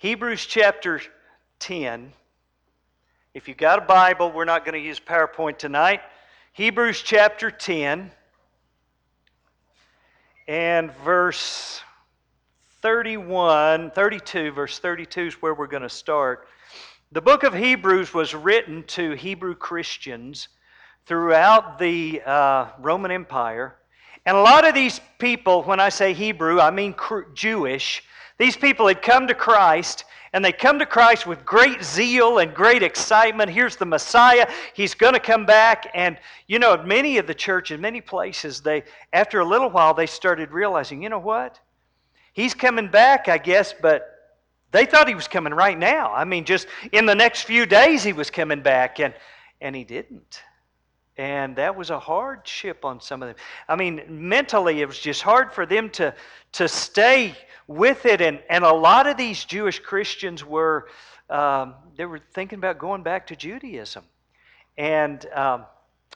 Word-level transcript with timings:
Hebrews 0.00 0.46
chapter 0.46 1.00
10. 1.58 2.12
If 3.34 3.48
you've 3.48 3.56
got 3.56 3.80
a 3.80 3.84
Bible, 3.84 4.30
we're 4.30 4.44
not 4.44 4.64
going 4.64 4.80
to 4.80 4.86
use 4.86 5.00
PowerPoint 5.00 5.58
tonight. 5.58 6.02
Hebrews 6.52 7.02
chapter 7.02 7.50
10 7.50 8.12
and 10.46 10.92
verse 11.04 11.80
31, 12.80 13.90
32, 13.90 14.52
verse 14.52 14.78
32 14.78 15.20
is 15.22 15.34
where 15.42 15.52
we're 15.52 15.66
going 15.66 15.82
to 15.82 15.88
start. 15.88 16.46
The 17.10 17.20
book 17.20 17.42
of 17.42 17.52
Hebrews 17.52 18.14
was 18.14 18.36
written 18.36 18.84
to 18.84 19.14
Hebrew 19.14 19.56
Christians 19.56 20.46
throughout 21.06 21.80
the 21.80 22.22
uh, 22.24 22.68
Roman 22.78 23.10
Empire. 23.10 23.74
And 24.24 24.36
a 24.36 24.42
lot 24.42 24.64
of 24.64 24.76
these 24.76 25.00
people, 25.18 25.64
when 25.64 25.80
I 25.80 25.88
say 25.88 26.12
Hebrew, 26.12 26.60
I 26.60 26.70
mean 26.70 26.94
Jewish, 27.34 28.04
these 28.38 28.56
people 28.56 28.86
had 28.86 29.02
come 29.02 29.26
to 29.26 29.34
Christ, 29.34 30.04
and 30.32 30.44
they 30.44 30.52
come 30.52 30.78
to 30.78 30.86
Christ 30.86 31.26
with 31.26 31.44
great 31.44 31.82
zeal 31.82 32.38
and 32.38 32.54
great 32.54 32.82
excitement. 32.82 33.50
Here's 33.50 33.76
the 33.76 33.86
Messiah. 33.86 34.48
He's 34.74 34.94
going 34.94 35.14
to 35.14 35.20
come 35.20 35.46
back. 35.46 35.90
And, 35.94 36.18
you 36.46 36.58
know, 36.58 36.80
many 36.82 37.18
of 37.18 37.26
the 37.26 37.34
churches, 37.34 37.80
many 37.80 38.00
places, 38.00 38.60
they, 38.60 38.84
after 39.12 39.40
a 39.40 39.44
little 39.44 39.70
while, 39.70 39.94
they 39.94 40.06
started 40.06 40.52
realizing, 40.52 41.02
you 41.02 41.08
know 41.08 41.18
what? 41.18 41.58
He's 42.32 42.54
coming 42.54 42.88
back, 42.88 43.28
I 43.28 43.38
guess, 43.38 43.74
but 43.80 44.36
they 44.70 44.84
thought 44.84 45.08
he 45.08 45.14
was 45.14 45.26
coming 45.26 45.54
right 45.54 45.78
now. 45.78 46.12
I 46.12 46.24
mean, 46.24 46.44
just 46.44 46.68
in 46.92 47.06
the 47.06 47.14
next 47.14 47.42
few 47.42 47.66
days, 47.66 48.04
he 48.04 48.12
was 48.12 48.30
coming 48.30 48.60
back, 48.60 49.00
and, 49.00 49.14
and 49.60 49.74
he 49.74 49.82
didn't. 49.82 50.42
And 51.18 51.56
that 51.56 51.76
was 51.76 51.90
a 51.90 51.98
hardship 51.98 52.84
on 52.84 53.00
some 53.00 53.22
of 53.22 53.28
them. 53.28 53.36
I 53.68 53.74
mean, 53.74 54.02
mentally, 54.08 54.80
it 54.80 54.86
was 54.86 55.00
just 55.00 55.20
hard 55.20 55.52
for 55.52 55.66
them 55.66 55.90
to, 55.90 56.14
to 56.52 56.68
stay 56.68 57.34
with 57.66 58.06
it. 58.06 58.20
And, 58.20 58.40
and 58.48 58.64
a 58.64 58.72
lot 58.72 59.08
of 59.08 59.16
these 59.16 59.44
Jewish 59.44 59.80
Christians 59.80 60.44
were, 60.44 60.88
um, 61.28 61.74
they 61.96 62.06
were 62.06 62.20
thinking 62.34 62.58
about 62.58 62.78
going 62.78 63.02
back 63.02 63.26
to 63.26 63.36
Judaism. 63.36 64.04
And 64.78 65.26
um, 65.34 65.66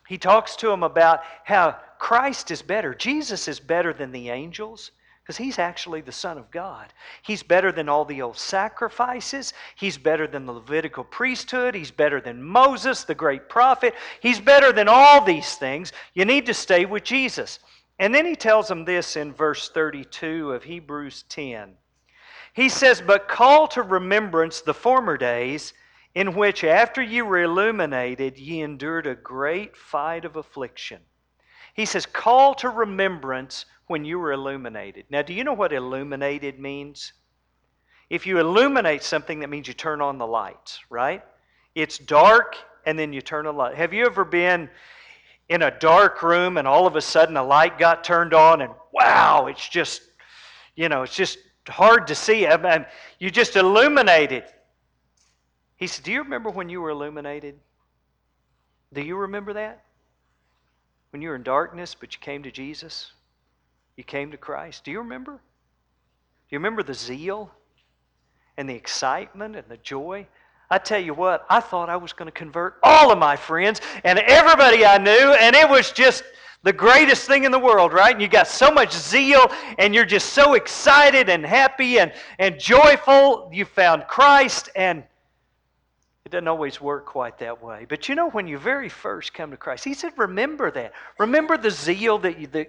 he 0.06 0.18
talks 0.18 0.54
to 0.56 0.68
them 0.68 0.84
about 0.84 1.22
how 1.42 1.76
Christ 1.98 2.52
is 2.52 2.62
better. 2.62 2.94
Jesus 2.94 3.48
is 3.48 3.58
better 3.58 3.92
than 3.92 4.12
the 4.12 4.30
angels 4.30 4.92
because 5.32 5.46
he's 5.46 5.58
actually 5.58 6.02
the 6.02 6.12
Son 6.12 6.36
of 6.36 6.50
God. 6.50 6.92
He's 7.22 7.42
better 7.42 7.72
than 7.72 7.88
all 7.88 8.04
the 8.04 8.20
old 8.20 8.36
sacrifices. 8.36 9.54
He's 9.76 9.96
better 9.96 10.26
than 10.26 10.44
the 10.44 10.52
Levitical 10.52 11.04
priesthood. 11.04 11.74
He's 11.74 11.90
better 11.90 12.20
than 12.20 12.42
Moses, 12.42 13.04
the 13.04 13.14
great 13.14 13.48
prophet. 13.48 13.94
He's 14.20 14.38
better 14.38 14.72
than 14.74 14.88
all 14.88 15.24
these 15.24 15.54
things. 15.54 15.92
You 16.12 16.26
need 16.26 16.44
to 16.44 16.52
stay 16.52 16.84
with 16.84 17.02
Jesus. 17.02 17.60
And 17.98 18.14
then 18.14 18.26
he 18.26 18.36
tells 18.36 18.68
them 18.68 18.84
this 18.84 19.16
in 19.16 19.32
verse 19.32 19.70
32 19.70 20.52
of 20.52 20.64
Hebrews 20.64 21.24
10. 21.30 21.76
He 22.52 22.68
says, 22.68 23.00
But 23.00 23.26
call 23.26 23.68
to 23.68 23.80
remembrance 23.80 24.60
the 24.60 24.74
former 24.74 25.16
days 25.16 25.72
in 26.14 26.34
which, 26.34 26.62
after 26.62 27.00
ye 27.00 27.22
were 27.22 27.40
illuminated, 27.40 28.36
ye 28.36 28.60
endured 28.60 29.06
a 29.06 29.14
great 29.14 29.78
fight 29.78 30.26
of 30.26 30.36
affliction. 30.36 31.00
He 31.72 31.86
says, 31.86 32.04
Call 32.04 32.54
to 32.56 32.68
remembrance 32.68 33.64
when 33.92 34.06
you 34.06 34.18
were 34.18 34.32
illuminated. 34.32 35.04
Now, 35.10 35.20
do 35.20 35.34
you 35.34 35.44
know 35.44 35.52
what 35.52 35.74
illuminated 35.74 36.58
means? 36.58 37.12
If 38.08 38.26
you 38.26 38.38
illuminate 38.38 39.02
something, 39.02 39.40
that 39.40 39.50
means 39.50 39.68
you 39.68 39.74
turn 39.74 40.00
on 40.00 40.16
the 40.16 40.26
lights, 40.26 40.80
right? 40.88 41.22
It's 41.74 41.98
dark 41.98 42.56
and 42.86 42.98
then 42.98 43.12
you 43.12 43.20
turn 43.20 43.44
the 43.44 43.52
light. 43.52 43.74
Have 43.76 43.92
you 43.92 44.06
ever 44.06 44.24
been 44.24 44.70
in 45.50 45.60
a 45.60 45.78
dark 45.78 46.22
room 46.22 46.56
and 46.56 46.66
all 46.66 46.86
of 46.86 46.96
a 46.96 47.02
sudden 47.02 47.36
a 47.36 47.44
light 47.44 47.78
got 47.78 48.02
turned 48.02 48.32
on 48.32 48.62
and 48.62 48.72
wow, 48.94 49.46
it's 49.46 49.68
just, 49.68 50.00
you 50.74 50.88
know, 50.88 51.02
it's 51.02 51.14
just 51.14 51.36
hard 51.68 52.06
to 52.06 52.14
see. 52.14 52.46
I 52.46 52.56
mean, 52.56 52.86
you 53.18 53.30
just 53.30 53.56
illuminated. 53.56 54.44
He 55.76 55.86
said, 55.86 56.02
Do 56.06 56.12
you 56.12 56.22
remember 56.22 56.48
when 56.48 56.70
you 56.70 56.80
were 56.80 56.90
illuminated? 56.90 57.60
Do 58.94 59.02
you 59.02 59.16
remember 59.16 59.52
that? 59.52 59.84
When 61.10 61.20
you 61.20 61.28
were 61.28 61.36
in 61.36 61.42
darkness, 61.42 61.94
but 61.94 62.14
you 62.14 62.20
came 62.20 62.42
to 62.44 62.50
Jesus? 62.50 63.12
You 63.96 64.04
came 64.04 64.30
to 64.30 64.36
Christ. 64.36 64.84
Do 64.84 64.90
you 64.90 64.98
remember? 64.98 65.32
Do 65.32 65.38
you 66.50 66.58
remember 66.58 66.82
the 66.82 66.94
zeal 66.94 67.50
and 68.56 68.68
the 68.68 68.74
excitement 68.74 69.56
and 69.56 69.68
the 69.68 69.76
joy? 69.78 70.26
I 70.70 70.78
tell 70.78 71.00
you 71.00 71.12
what, 71.12 71.44
I 71.50 71.60
thought 71.60 71.90
I 71.90 71.96
was 71.96 72.14
going 72.14 72.26
to 72.26 72.32
convert 72.32 72.78
all 72.82 73.12
of 73.12 73.18
my 73.18 73.36
friends 73.36 73.82
and 74.04 74.18
everybody 74.18 74.86
I 74.86 74.96
knew, 74.96 75.34
and 75.34 75.54
it 75.54 75.68
was 75.68 75.92
just 75.92 76.24
the 76.62 76.72
greatest 76.72 77.26
thing 77.26 77.44
in 77.44 77.52
the 77.52 77.58
world, 77.58 77.92
right? 77.92 78.12
And 78.12 78.22
you 78.22 78.28
got 78.28 78.48
so 78.48 78.70
much 78.70 78.92
zeal, 78.92 79.50
and 79.78 79.94
you're 79.94 80.06
just 80.06 80.30
so 80.30 80.54
excited 80.54 81.28
and 81.28 81.44
happy 81.44 81.98
and, 81.98 82.12
and 82.38 82.58
joyful. 82.58 83.50
You 83.52 83.66
found 83.66 84.06
Christ, 84.08 84.70
and 84.74 85.04
doesn't 86.32 86.48
always 86.48 86.80
work 86.80 87.06
quite 87.06 87.38
that 87.38 87.62
way. 87.62 87.86
But 87.88 88.08
you 88.08 88.14
know, 88.16 88.30
when 88.30 88.48
you 88.48 88.58
very 88.58 88.88
first 88.88 89.32
come 89.32 89.50
to 89.52 89.56
Christ, 89.56 89.84
He 89.84 89.94
said, 89.94 90.12
remember 90.16 90.70
that. 90.72 90.92
Remember 91.18 91.56
the 91.56 91.70
zeal, 91.70 92.18
that 92.18 92.38
you, 92.38 92.48
the 92.48 92.66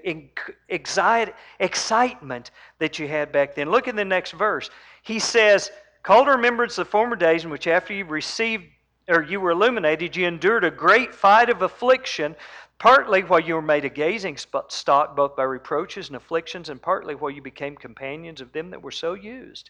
excitement 0.69 2.51
that 2.77 2.99
you 2.99 3.07
had 3.07 3.31
back 3.31 3.55
then. 3.55 3.71
Look 3.71 3.87
at 3.87 3.95
the 3.95 4.05
next 4.05 4.31
verse. 4.31 4.69
He 5.01 5.17
says, 5.17 5.71
Call 6.03 6.25
to 6.25 6.31
remembrance 6.31 6.75
the 6.75 6.85
former 6.85 7.15
days 7.15 7.45
in 7.45 7.49
which, 7.49 7.65
after 7.65 7.93
you 7.93 8.05
received 8.05 8.65
or 9.07 9.23
you 9.23 9.39
were 9.39 9.51
illuminated, 9.51 10.15
you 10.15 10.27
endured 10.27 10.65
a 10.65 10.71
great 10.71 11.13
fight 11.15 11.49
of 11.49 11.61
affliction, 11.61 12.35
partly 12.77 13.21
while 13.21 13.39
you 13.39 13.55
were 13.55 13.61
made 13.61 13.85
a 13.85 13.89
gazing 13.89 14.37
stock 14.37 15.15
both 15.15 15.35
by 15.35 15.43
reproaches 15.43 16.07
and 16.07 16.17
afflictions, 16.17 16.69
and 16.69 16.81
partly 16.81 17.15
while 17.15 17.31
you 17.31 17.41
became 17.41 17.75
companions 17.75 18.41
of 18.41 18.51
them 18.51 18.69
that 18.69 18.81
were 18.81 18.91
so 18.91 19.13
used. 19.13 19.69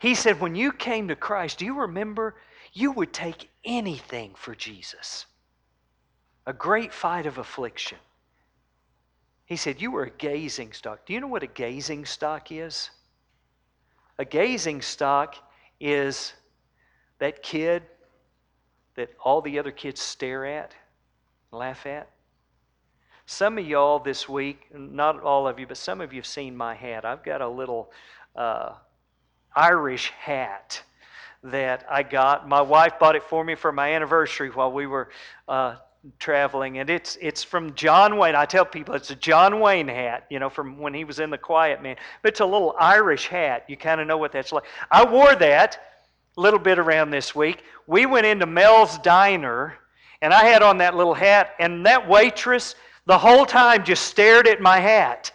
He 0.00 0.14
said, 0.14 0.40
When 0.40 0.56
you 0.56 0.72
came 0.72 1.08
to 1.08 1.16
Christ, 1.16 1.58
do 1.58 1.64
you 1.64 1.78
remember 1.78 2.34
you 2.72 2.92
would 2.92 3.12
take 3.12 3.50
anything 3.64 4.34
for 4.34 4.54
Jesus? 4.54 5.26
A 6.46 6.52
great 6.52 6.92
fight 6.92 7.26
of 7.26 7.38
affliction. 7.38 7.98
He 9.44 9.56
said, 9.56 9.80
You 9.80 9.90
were 9.90 10.04
a 10.04 10.10
gazing 10.10 10.72
stock. 10.72 11.04
Do 11.06 11.12
you 11.12 11.20
know 11.20 11.26
what 11.26 11.42
a 11.42 11.48
gazing 11.48 12.06
stock 12.06 12.52
is? 12.52 12.90
A 14.18 14.24
gazing 14.24 14.82
stock 14.82 15.34
is 15.80 16.34
that 17.18 17.42
kid 17.42 17.82
that 18.94 19.10
all 19.24 19.40
the 19.40 19.58
other 19.58 19.70
kids 19.72 20.00
stare 20.00 20.44
at, 20.46 20.74
laugh 21.50 21.86
at. 21.86 22.08
Some 23.26 23.58
of 23.58 23.66
y'all 23.66 23.98
this 23.98 24.28
week, 24.28 24.66
not 24.74 25.22
all 25.22 25.46
of 25.46 25.58
you, 25.58 25.66
but 25.66 25.76
some 25.76 26.00
of 26.00 26.12
you 26.12 26.20
have 26.20 26.26
seen 26.26 26.56
my 26.56 26.74
hat. 26.74 27.04
I've 27.04 27.22
got 27.22 27.40
a 27.40 27.48
little 27.48 27.92
uh, 28.36 28.74
Irish 29.54 30.10
hat 30.10 30.82
that 31.42 31.86
I 31.90 32.02
got. 32.02 32.48
My 32.48 32.60
wife 32.60 32.98
bought 32.98 33.16
it 33.16 33.22
for 33.22 33.44
me 33.44 33.54
for 33.54 33.72
my 33.72 33.92
anniversary 33.92 34.50
while 34.50 34.70
we 34.70 34.86
were 34.86 35.10
uh, 35.48 35.76
traveling, 36.18 36.78
and 36.78 36.90
it's 36.90 37.16
it's 37.20 37.42
from 37.42 37.74
John 37.74 38.16
Wayne. 38.16 38.34
I 38.34 38.44
tell 38.44 38.64
people 38.64 38.94
it's 38.94 39.10
a 39.10 39.16
John 39.16 39.60
Wayne 39.60 39.88
hat, 39.88 40.26
you 40.30 40.38
know, 40.38 40.50
from 40.50 40.78
when 40.78 40.92
he 40.92 41.04
was 41.04 41.18
in 41.18 41.30
the 41.30 41.38
Quiet 41.38 41.82
Man. 41.82 41.96
But 42.22 42.32
it's 42.32 42.40
a 42.40 42.46
little 42.46 42.74
Irish 42.78 43.26
hat. 43.26 43.64
You 43.68 43.76
kind 43.76 44.00
of 44.00 44.06
know 44.06 44.18
what 44.18 44.32
that's 44.32 44.52
like. 44.52 44.64
I 44.90 45.04
wore 45.04 45.34
that 45.36 45.80
a 46.36 46.40
little 46.40 46.58
bit 46.58 46.78
around 46.78 47.10
this 47.10 47.34
week. 47.34 47.64
We 47.86 48.06
went 48.06 48.26
into 48.26 48.46
Mel's 48.46 48.98
Diner, 48.98 49.78
and 50.22 50.34
I 50.34 50.44
had 50.44 50.62
on 50.62 50.78
that 50.78 50.94
little 50.94 51.14
hat, 51.14 51.54
and 51.58 51.86
that 51.86 52.06
waitress 52.06 52.74
the 53.06 53.18
whole 53.18 53.46
time 53.46 53.82
just 53.82 54.04
stared 54.04 54.46
at 54.46 54.60
my 54.60 54.78
hat. 54.78 55.32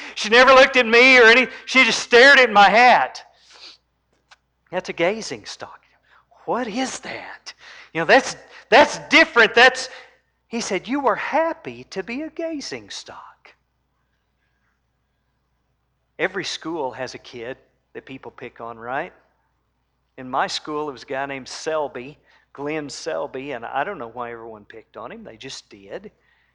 she 0.14 0.30
never 0.30 0.52
looked 0.52 0.76
at 0.76 0.86
me 0.86 1.18
or 1.18 1.24
any. 1.24 1.46
She 1.66 1.84
just 1.84 2.00
stared 2.00 2.38
at 2.38 2.50
my 2.50 2.70
hat. 2.70 3.22
That's 4.72 4.88
a 4.88 4.94
gazing 4.94 5.44
stock. 5.44 5.80
What 6.46 6.66
is 6.66 6.98
that? 7.00 7.54
You 7.92 8.00
know, 8.00 8.06
that's 8.06 8.36
that's 8.70 8.98
different. 9.10 9.54
That's 9.54 9.90
he 10.48 10.60
said, 10.60 10.88
You 10.88 11.00
were 11.00 11.14
happy 11.14 11.84
to 11.90 12.02
be 12.02 12.22
a 12.22 12.30
gazing 12.30 12.90
stock. 12.90 13.54
Every 16.18 16.44
school 16.44 16.92
has 16.92 17.14
a 17.14 17.18
kid 17.18 17.58
that 17.92 18.06
people 18.06 18.30
pick 18.30 18.60
on, 18.60 18.78
right? 18.78 19.12
In 20.16 20.28
my 20.28 20.46
school, 20.46 20.86
there 20.86 20.92
was 20.92 21.02
a 21.04 21.06
guy 21.06 21.26
named 21.26 21.48
Selby, 21.48 22.18
Glenn 22.52 22.88
Selby, 22.88 23.52
and 23.52 23.64
I 23.64 23.84
don't 23.84 23.98
know 23.98 24.08
why 24.08 24.32
everyone 24.32 24.64
picked 24.64 24.96
on 24.96 25.12
him. 25.12 25.22
They 25.24 25.36
just 25.36 25.68
did. 25.68 26.10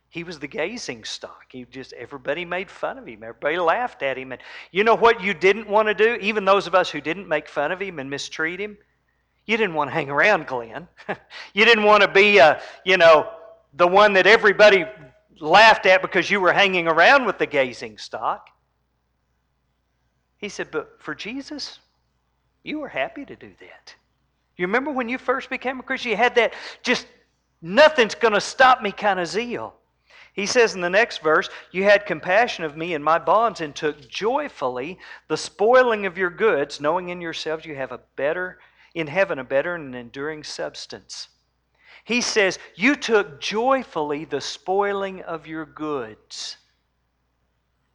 He 0.09 0.23
was 0.23 0.39
the 0.39 0.47
gazing 0.47 1.03
stock. 1.03 1.45
He 1.49 1.65
just 1.65 1.93
everybody 1.93 2.45
made 2.45 2.71
fun 2.71 2.97
of 2.97 3.05
him. 3.05 3.23
Everybody 3.23 3.57
laughed 3.57 4.01
at 4.03 4.17
him. 4.17 4.31
And 4.31 4.41
you 4.71 4.83
know 4.83 4.95
what 4.95 5.21
you 5.21 5.33
didn't 5.33 5.67
want 5.67 5.89
to 5.89 5.93
do? 5.93 6.15
Even 6.21 6.45
those 6.45 6.65
of 6.65 6.73
us 6.75 6.89
who 6.89 7.01
didn't 7.01 7.27
make 7.27 7.49
fun 7.49 7.71
of 7.71 7.81
him 7.81 7.99
and 7.99 8.09
mistreat 8.09 8.59
him, 8.59 8.77
you 9.45 9.57
didn't 9.57 9.75
want 9.75 9.89
to 9.89 9.93
hang 9.93 10.09
around 10.09 10.47
Glenn. 10.47 10.87
you 11.53 11.65
didn't 11.65 11.83
want 11.83 12.03
to 12.03 12.07
be, 12.09 12.39
uh, 12.39 12.59
you 12.85 12.97
know, 12.97 13.29
the 13.73 13.87
one 13.87 14.13
that 14.13 14.27
everybody 14.27 14.85
laughed 15.39 15.85
at 15.85 16.01
because 16.01 16.31
you 16.31 16.41
were 16.41 16.53
hanging 16.53 16.87
around 16.87 17.25
with 17.25 17.37
the 17.37 17.45
gazing 17.45 17.97
stock. 17.97 18.49
He 20.37 20.49
said, 20.49 20.71
But 20.71 21.01
for 21.01 21.15
Jesus, 21.15 21.79
you 22.63 22.79
were 22.79 22.89
happy 22.89 23.25
to 23.25 23.35
do 23.35 23.51
that. 23.59 23.95
You 24.57 24.65
remember 24.65 24.91
when 24.91 25.09
you 25.09 25.17
first 25.17 25.49
became 25.49 25.79
a 25.79 25.83
Christian, 25.83 26.11
you 26.11 26.17
had 26.17 26.35
that 26.35 26.53
just 26.81 27.07
nothing's 27.61 28.15
going 28.15 28.33
to 28.33 28.41
stop 28.41 28.81
me 28.81 28.91
kind 28.91 29.19
of 29.19 29.27
zeal. 29.27 29.75
He 30.37 30.45
says 30.45 30.75
in 30.75 30.81
the 30.81 30.89
next 30.89 31.23
verse, 31.23 31.49
You 31.71 31.83
had 31.83 32.05
compassion 32.05 32.63
of 32.63 32.77
me 32.77 32.93
and 32.93 33.03
my 33.03 33.17
bonds, 33.17 33.59
and 33.59 33.75
took 33.75 34.07
joyfully 34.07 34.99
the 35.27 35.35
spoiling 35.35 36.05
of 36.05 36.15
your 36.15 36.29
goods, 36.29 36.79
knowing 36.79 37.09
in 37.09 37.21
yourselves 37.21 37.65
you 37.65 37.75
have 37.75 37.91
a 37.91 38.01
better, 38.15 38.59
in 38.93 39.07
heaven, 39.07 39.39
a 39.39 39.43
better 39.43 39.73
and 39.73 39.95
enduring 39.95 40.43
substance. 40.43 41.29
He 42.03 42.21
says, 42.21 42.59
You 42.75 42.95
took 42.95 43.41
joyfully 43.41 44.25
the 44.25 44.39
spoiling 44.39 45.23
of 45.23 45.47
your 45.47 45.65
goods. 45.65 46.57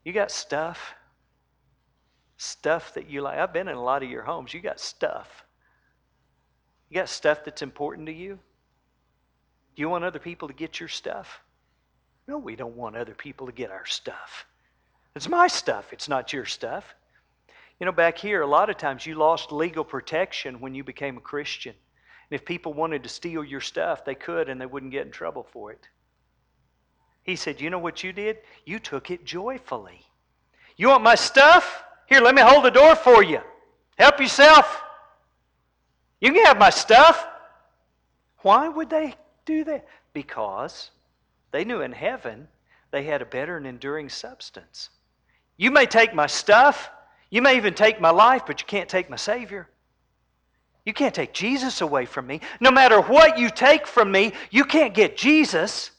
You 0.04 0.12
got 0.12 0.32
stuff? 0.32 0.94
Stuff 2.38 2.92
that 2.94 3.08
you 3.08 3.22
like. 3.22 3.38
I've 3.38 3.52
been 3.52 3.68
in 3.68 3.76
a 3.76 3.82
lot 3.82 4.02
of 4.02 4.10
your 4.10 4.24
homes. 4.24 4.52
You 4.52 4.60
got 4.60 4.80
stuff. 4.80 5.44
You 6.90 6.96
got 6.96 7.08
stuff 7.08 7.44
that's 7.44 7.62
important 7.62 8.08
to 8.08 8.12
you? 8.12 8.40
Do 9.76 9.80
you 9.80 9.88
want 9.88 10.02
other 10.02 10.18
people 10.18 10.48
to 10.48 10.54
get 10.54 10.80
your 10.80 10.88
stuff? 10.88 11.40
No, 12.26 12.38
we 12.38 12.56
don't 12.56 12.76
want 12.76 12.96
other 12.96 13.14
people 13.14 13.46
to 13.46 13.52
get 13.52 13.70
our 13.70 13.86
stuff. 13.86 14.46
It's 15.14 15.28
my 15.28 15.46
stuff, 15.46 15.92
it's 15.92 16.08
not 16.08 16.32
your 16.32 16.46
stuff. 16.46 16.94
You 17.80 17.86
know, 17.86 17.92
back 17.92 18.16
here, 18.16 18.42
a 18.42 18.46
lot 18.46 18.70
of 18.70 18.78
times 18.78 19.06
you 19.06 19.16
lost 19.16 19.50
legal 19.50 19.84
protection 19.84 20.60
when 20.60 20.74
you 20.74 20.84
became 20.84 21.16
a 21.16 21.20
Christian. 21.20 21.74
And 22.30 22.40
if 22.40 22.44
people 22.44 22.72
wanted 22.72 23.02
to 23.02 23.08
steal 23.08 23.42
your 23.42 23.60
stuff, 23.60 24.04
they 24.04 24.14
could 24.14 24.48
and 24.48 24.60
they 24.60 24.66
wouldn't 24.66 24.92
get 24.92 25.04
in 25.04 25.12
trouble 25.12 25.46
for 25.52 25.72
it. 25.72 25.88
He 27.24 27.36
said, 27.36 27.60
You 27.60 27.70
know 27.70 27.78
what 27.78 28.04
you 28.04 28.12
did? 28.12 28.38
You 28.64 28.78
took 28.78 29.10
it 29.10 29.24
joyfully. 29.24 30.00
You 30.76 30.88
want 30.88 31.02
my 31.02 31.14
stuff? 31.14 31.84
Here, 32.06 32.20
let 32.20 32.34
me 32.34 32.42
hold 32.42 32.64
the 32.64 32.70
door 32.70 32.94
for 32.94 33.22
you. 33.22 33.40
Help 33.98 34.20
yourself. 34.20 34.82
You 36.20 36.32
can 36.32 36.44
have 36.44 36.58
my 36.58 36.70
stuff. 36.70 37.26
Why 38.38 38.68
would 38.68 38.90
they 38.90 39.14
do 39.44 39.64
that? 39.64 39.86
Because 40.12 40.90
they 41.52 41.64
knew 41.64 41.82
in 41.82 41.92
heaven 41.92 42.48
they 42.90 43.04
had 43.04 43.22
a 43.22 43.26
better 43.26 43.56
and 43.56 43.66
enduring 43.66 44.08
substance. 44.08 44.90
You 45.56 45.70
may 45.70 45.86
take 45.86 46.14
my 46.14 46.26
stuff, 46.26 46.90
you 47.30 47.40
may 47.40 47.56
even 47.56 47.74
take 47.74 48.00
my 48.00 48.10
life, 48.10 48.42
but 48.46 48.60
you 48.60 48.66
can't 48.66 48.88
take 48.88 49.08
my 49.08 49.16
Savior. 49.16 49.68
You 50.84 50.92
can't 50.92 51.14
take 51.14 51.32
Jesus 51.32 51.80
away 51.80 52.06
from 52.06 52.26
me. 52.26 52.40
No 52.60 52.70
matter 52.70 53.00
what 53.00 53.38
you 53.38 53.48
take 53.48 53.86
from 53.86 54.10
me, 54.10 54.32
you 54.50 54.64
can't 54.64 54.94
get 54.94 55.16
Jesus. 55.16 55.92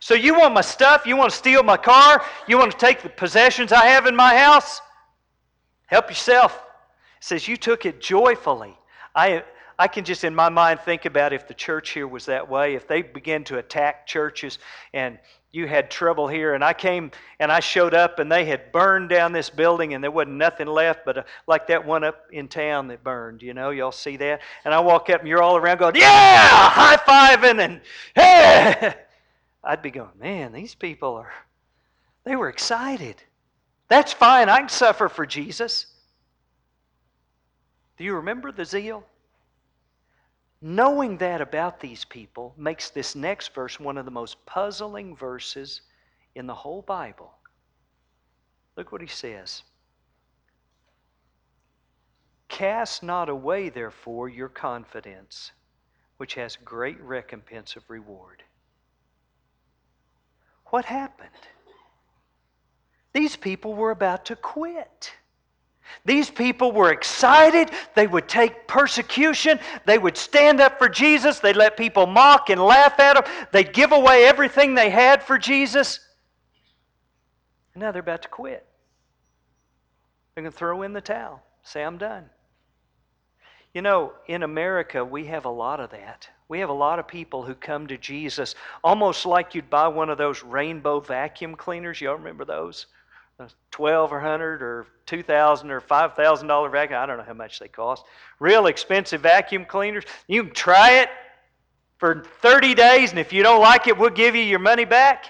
So 0.00 0.14
you 0.14 0.34
want 0.34 0.54
my 0.54 0.62
stuff? 0.62 1.06
You 1.06 1.16
want 1.16 1.30
to 1.30 1.36
steal 1.36 1.62
my 1.62 1.76
car? 1.76 2.24
You 2.48 2.58
want 2.58 2.72
to 2.72 2.78
take 2.78 3.02
the 3.02 3.10
possessions 3.10 3.70
I 3.70 3.86
have 3.86 4.06
in 4.06 4.16
my 4.16 4.36
house? 4.36 4.80
Help 5.86 6.08
yourself. 6.08 6.54
It 7.18 7.24
says 7.24 7.46
you 7.46 7.56
took 7.56 7.84
it 7.84 8.00
joyfully. 8.00 8.76
I, 9.14 9.44
I 9.78 9.88
can 9.88 10.04
just 10.04 10.24
in 10.24 10.34
my 10.34 10.48
mind 10.48 10.80
think 10.80 11.04
about 11.04 11.32
if 11.32 11.48
the 11.48 11.54
church 11.54 11.90
here 11.90 12.06
was 12.06 12.26
that 12.26 12.48
way, 12.48 12.74
if 12.74 12.86
they 12.86 13.02
began 13.02 13.44
to 13.44 13.58
attack 13.58 14.06
churches 14.06 14.58
and 14.92 15.18
you 15.52 15.66
had 15.66 15.90
trouble 15.90 16.28
here 16.28 16.54
and 16.54 16.64
I 16.64 16.72
came 16.72 17.10
and 17.38 17.52
I 17.52 17.60
showed 17.60 17.94
up 17.94 18.18
and 18.18 18.32
they 18.32 18.44
had 18.44 18.72
burned 18.72 19.10
down 19.10 19.32
this 19.32 19.50
building 19.50 19.94
and 19.94 20.02
there 20.02 20.10
wasn't 20.10 20.36
nothing 20.36 20.66
left 20.66 21.04
but 21.04 21.18
a, 21.18 21.24
like 21.46 21.66
that 21.66 21.84
one 21.84 22.04
up 22.04 22.26
in 22.32 22.48
town 22.48 22.88
that 22.88 23.04
burned, 23.04 23.42
you 23.42 23.52
know, 23.52 23.70
y'all 23.70 23.92
see 23.92 24.16
that? 24.16 24.40
And 24.64 24.72
I 24.72 24.80
walk 24.80 25.10
up 25.10 25.20
and 25.20 25.28
you're 25.28 25.42
all 25.42 25.56
around 25.56 25.78
going, 25.78 25.96
yeah, 25.96 26.70
high-fiving 26.70 27.60
and 27.60 27.80
hey. 28.14 28.94
I'd 29.64 29.82
be 29.82 29.90
going, 29.90 30.10
man, 30.18 30.52
these 30.52 30.74
people 30.74 31.14
are, 31.14 31.32
they 32.24 32.34
were 32.34 32.48
excited. 32.48 33.16
That's 33.88 34.12
fine. 34.12 34.48
I 34.48 34.58
can 34.60 34.68
suffer 34.68 35.08
for 35.08 35.26
Jesus. 35.26 35.86
Do 37.98 38.04
you 38.04 38.14
remember 38.14 38.50
the 38.50 38.64
zeal? 38.64 39.04
Knowing 40.64 41.16
that 41.16 41.40
about 41.40 41.80
these 41.80 42.04
people 42.04 42.54
makes 42.56 42.88
this 42.90 43.16
next 43.16 43.52
verse 43.52 43.80
one 43.80 43.98
of 43.98 44.04
the 44.04 44.12
most 44.12 44.46
puzzling 44.46 45.16
verses 45.16 45.80
in 46.36 46.46
the 46.46 46.54
whole 46.54 46.82
Bible. 46.82 47.34
Look 48.76 48.92
what 48.92 49.00
he 49.00 49.08
says. 49.08 49.64
Cast 52.48 53.02
not 53.02 53.28
away, 53.28 53.70
therefore, 53.70 54.28
your 54.28 54.48
confidence, 54.48 55.50
which 56.18 56.34
has 56.34 56.56
great 56.64 57.00
recompense 57.00 57.74
of 57.74 57.82
reward. 57.90 58.44
What 60.66 60.84
happened? 60.84 61.28
These 63.12 63.34
people 63.34 63.74
were 63.74 63.90
about 63.90 64.26
to 64.26 64.36
quit. 64.36 65.12
These 66.04 66.30
people 66.30 66.72
were 66.72 66.92
excited. 66.92 67.70
They 67.94 68.06
would 68.06 68.28
take 68.28 68.66
persecution. 68.66 69.58
They 69.86 69.98
would 69.98 70.16
stand 70.16 70.60
up 70.60 70.78
for 70.78 70.88
Jesus. 70.88 71.38
They'd 71.38 71.56
let 71.56 71.76
people 71.76 72.06
mock 72.06 72.50
and 72.50 72.60
laugh 72.60 72.98
at 72.98 73.14
them. 73.14 73.46
They'd 73.52 73.72
give 73.72 73.92
away 73.92 74.24
everything 74.24 74.74
they 74.74 74.90
had 74.90 75.22
for 75.22 75.38
Jesus. 75.38 76.00
And 77.74 77.82
now 77.82 77.92
they're 77.92 78.00
about 78.00 78.22
to 78.22 78.28
quit. 78.28 78.66
They're 80.34 80.42
going 80.42 80.52
to 80.52 80.58
throw 80.58 80.82
in 80.82 80.92
the 80.92 81.00
towel, 81.00 81.42
say, 81.62 81.82
I'm 81.82 81.98
done. 81.98 82.24
You 83.74 83.80
know, 83.80 84.12
in 84.26 84.42
America, 84.42 85.04
we 85.04 85.26
have 85.26 85.46
a 85.46 85.50
lot 85.50 85.80
of 85.80 85.90
that. 85.90 86.28
We 86.48 86.60
have 86.60 86.68
a 86.68 86.74
lot 86.74 86.98
of 86.98 87.08
people 87.08 87.42
who 87.42 87.54
come 87.54 87.86
to 87.86 87.96
Jesus 87.96 88.54
almost 88.84 89.24
like 89.24 89.54
you'd 89.54 89.70
buy 89.70 89.88
one 89.88 90.10
of 90.10 90.18
those 90.18 90.42
rainbow 90.42 91.00
vacuum 91.00 91.54
cleaners. 91.54 92.00
Y'all 92.00 92.16
remember 92.16 92.44
those? 92.44 92.86
Twelve 93.70 94.12
or 94.12 94.20
hundred 94.20 94.62
or 94.62 94.86
two 95.06 95.22
thousand 95.22 95.70
or 95.70 95.80
five 95.80 96.14
thousand 96.14 96.48
dollar 96.48 96.68
vacuum. 96.68 97.00
I 97.00 97.06
don't 97.06 97.18
know 97.18 97.24
how 97.24 97.34
much 97.34 97.58
they 97.58 97.68
cost. 97.68 98.04
Real 98.38 98.66
expensive 98.66 99.20
vacuum 99.20 99.64
cleaners. 99.64 100.04
You 100.28 100.44
can 100.44 100.54
try 100.54 101.00
it 101.00 101.08
for 101.98 102.24
30 102.40 102.74
days, 102.74 103.10
and 103.10 103.18
if 103.20 103.32
you 103.32 103.44
don't 103.44 103.60
like 103.60 103.86
it, 103.86 103.96
we'll 103.96 104.10
give 104.10 104.34
you 104.34 104.42
your 104.42 104.58
money 104.58 104.84
back. 104.84 105.26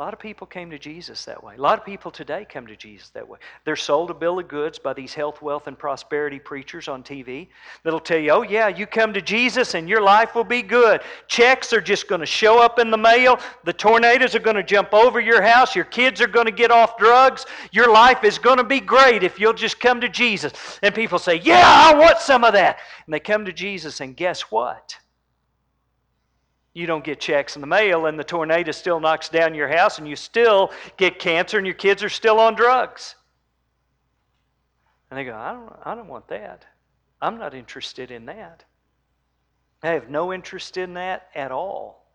A 0.00 0.02
lot 0.02 0.14
of 0.14 0.18
people 0.18 0.46
came 0.46 0.70
to 0.70 0.78
Jesus 0.78 1.26
that 1.26 1.44
way. 1.44 1.56
A 1.56 1.60
lot 1.60 1.78
of 1.78 1.84
people 1.84 2.10
today 2.10 2.46
come 2.50 2.66
to 2.66 2.74
Jesus 2.74 3.10
that 3.10 3.28
way. 3.28 3.38
They're 3.66 3.76
sold 3.76 4.10
a 4.10 4.14
bill 4.14 4.38
of 4.38 4.48
goods 4.48 4.78
by 4.78 4.94
these 4.94 5.12
health, 5.12 5.42
wealth, 5.42 5.66
and 5.66 5.78
prosperity 5.78 6.38
preachers 6.38 6.88
on 6.88 7.02
TV 7.02 7.48
that'll 7.82 8.00
tell 8.00 8.16
you, 8.16 8.30
oh, 8.30 8.40
yeah, 8.40 8.68
you 8.68 8.86
come 8.86 9.12
to 9.12 9.20
Jesus 9.20 9.74
and 9.74 9.90
your 9.90 10.00
life 10.00 10.34
will 10.34 10.42
be 10.42 10.62
good. 10.62 11.02
Checks 11.28 11.74
are 11.74 11.82
just 11.82 12.08
going 12.08 12.22
to 12.22 12.26
show 12.26 12.62
up 12.62 12.78
in 12.78 12.90
the 12.90 12.96
mail. 12.96 13.38
The 13.64 13.74
tornadoes 13.74 14.34
are 14.34 14.38
going 14.38 14.56
to 14.56 14.62
jump 14.62 14.94
over 14.94 15.20
your 15.20 15.42
house. 15.42 15.76
Your 15.76 15.84
kids 15.84 16.22
are 16.22 16.26
going 16.26 16.46
to 16.46 16.50
get 16.50 16.70
off 16.70 16.96
drugs. 16.96 17.44
Your 17.70 17.92
life 17.92 18.24
is 18.24 18.38
going 18.38 18.56
to 18.56 18.64
be 18.64 18.80
great 18.80 19.22
if 19.22 19.38
you'll 19.38 19.52
just 19.52 19.80
come 19.80 20.00
to 20.00 20.08
Jesus. 20.08 20.78
And 20.82 20.94
people 20.94 21.18
say, 21.18 21.42
yeah, 21.44 21.62
I 21.62 21.94
want 21.94 22.20
some 22.20 22.42
of 22.42 22.54
that. 22.54 22.78
And 23.04 23.12
they 23.12 23.20
come 23.20 23.44
to 23.44 23.52
Jesus, 23.52 24.00
and 24.00 24.16
guess 24.16 24.50
what? 24.50 24.96
You 26.72 26.86
don't 26.86 27.04
get 27.04 27.20
checks 27.20 27.56
in 27.56 27.60
the 27.60 27.66
mail 27.66 28.06
and 28.06 28.18
the 28.18 28.24
tornado 28.24 28.70
still 28.72 29.00
knocks 29.00 29.28
down 29.28 29.54
your 29.54 29.68
house 29.68 29.98
and 29.98 30.08
you 30.08 30.16
still 30.16 30.70
get 30.96 31.18
cancer 31.18 31.58
and 31.58 31.66
your 31.66 31.74
kids 31.74 32.02
are 32.02 32.08
still 32.08 32.38
on 32.38 32.54
drugs. 32.54 33.16
And 35.10 35.18
they 35.18 35.24
go, 35.24 35.34
I 35.34 35.52
don't, 35.52 35.72
I 35.84 35.94
don't 35.94 36.08
want 36.08 36.28
that. 36.28 36.64
I'm 37.20 37.38
not 37.38 37.54
interested 37.54 38.10
in 38.10 38.26
that. 38.26 38.64
I 39.82 39.88
have 39.88 40.08
no 40.08 40.32
interest 40.32 40.76
in 40.76 40.94
that 40.94 41.28
at 41.34 41.50
all. 41.50 42.06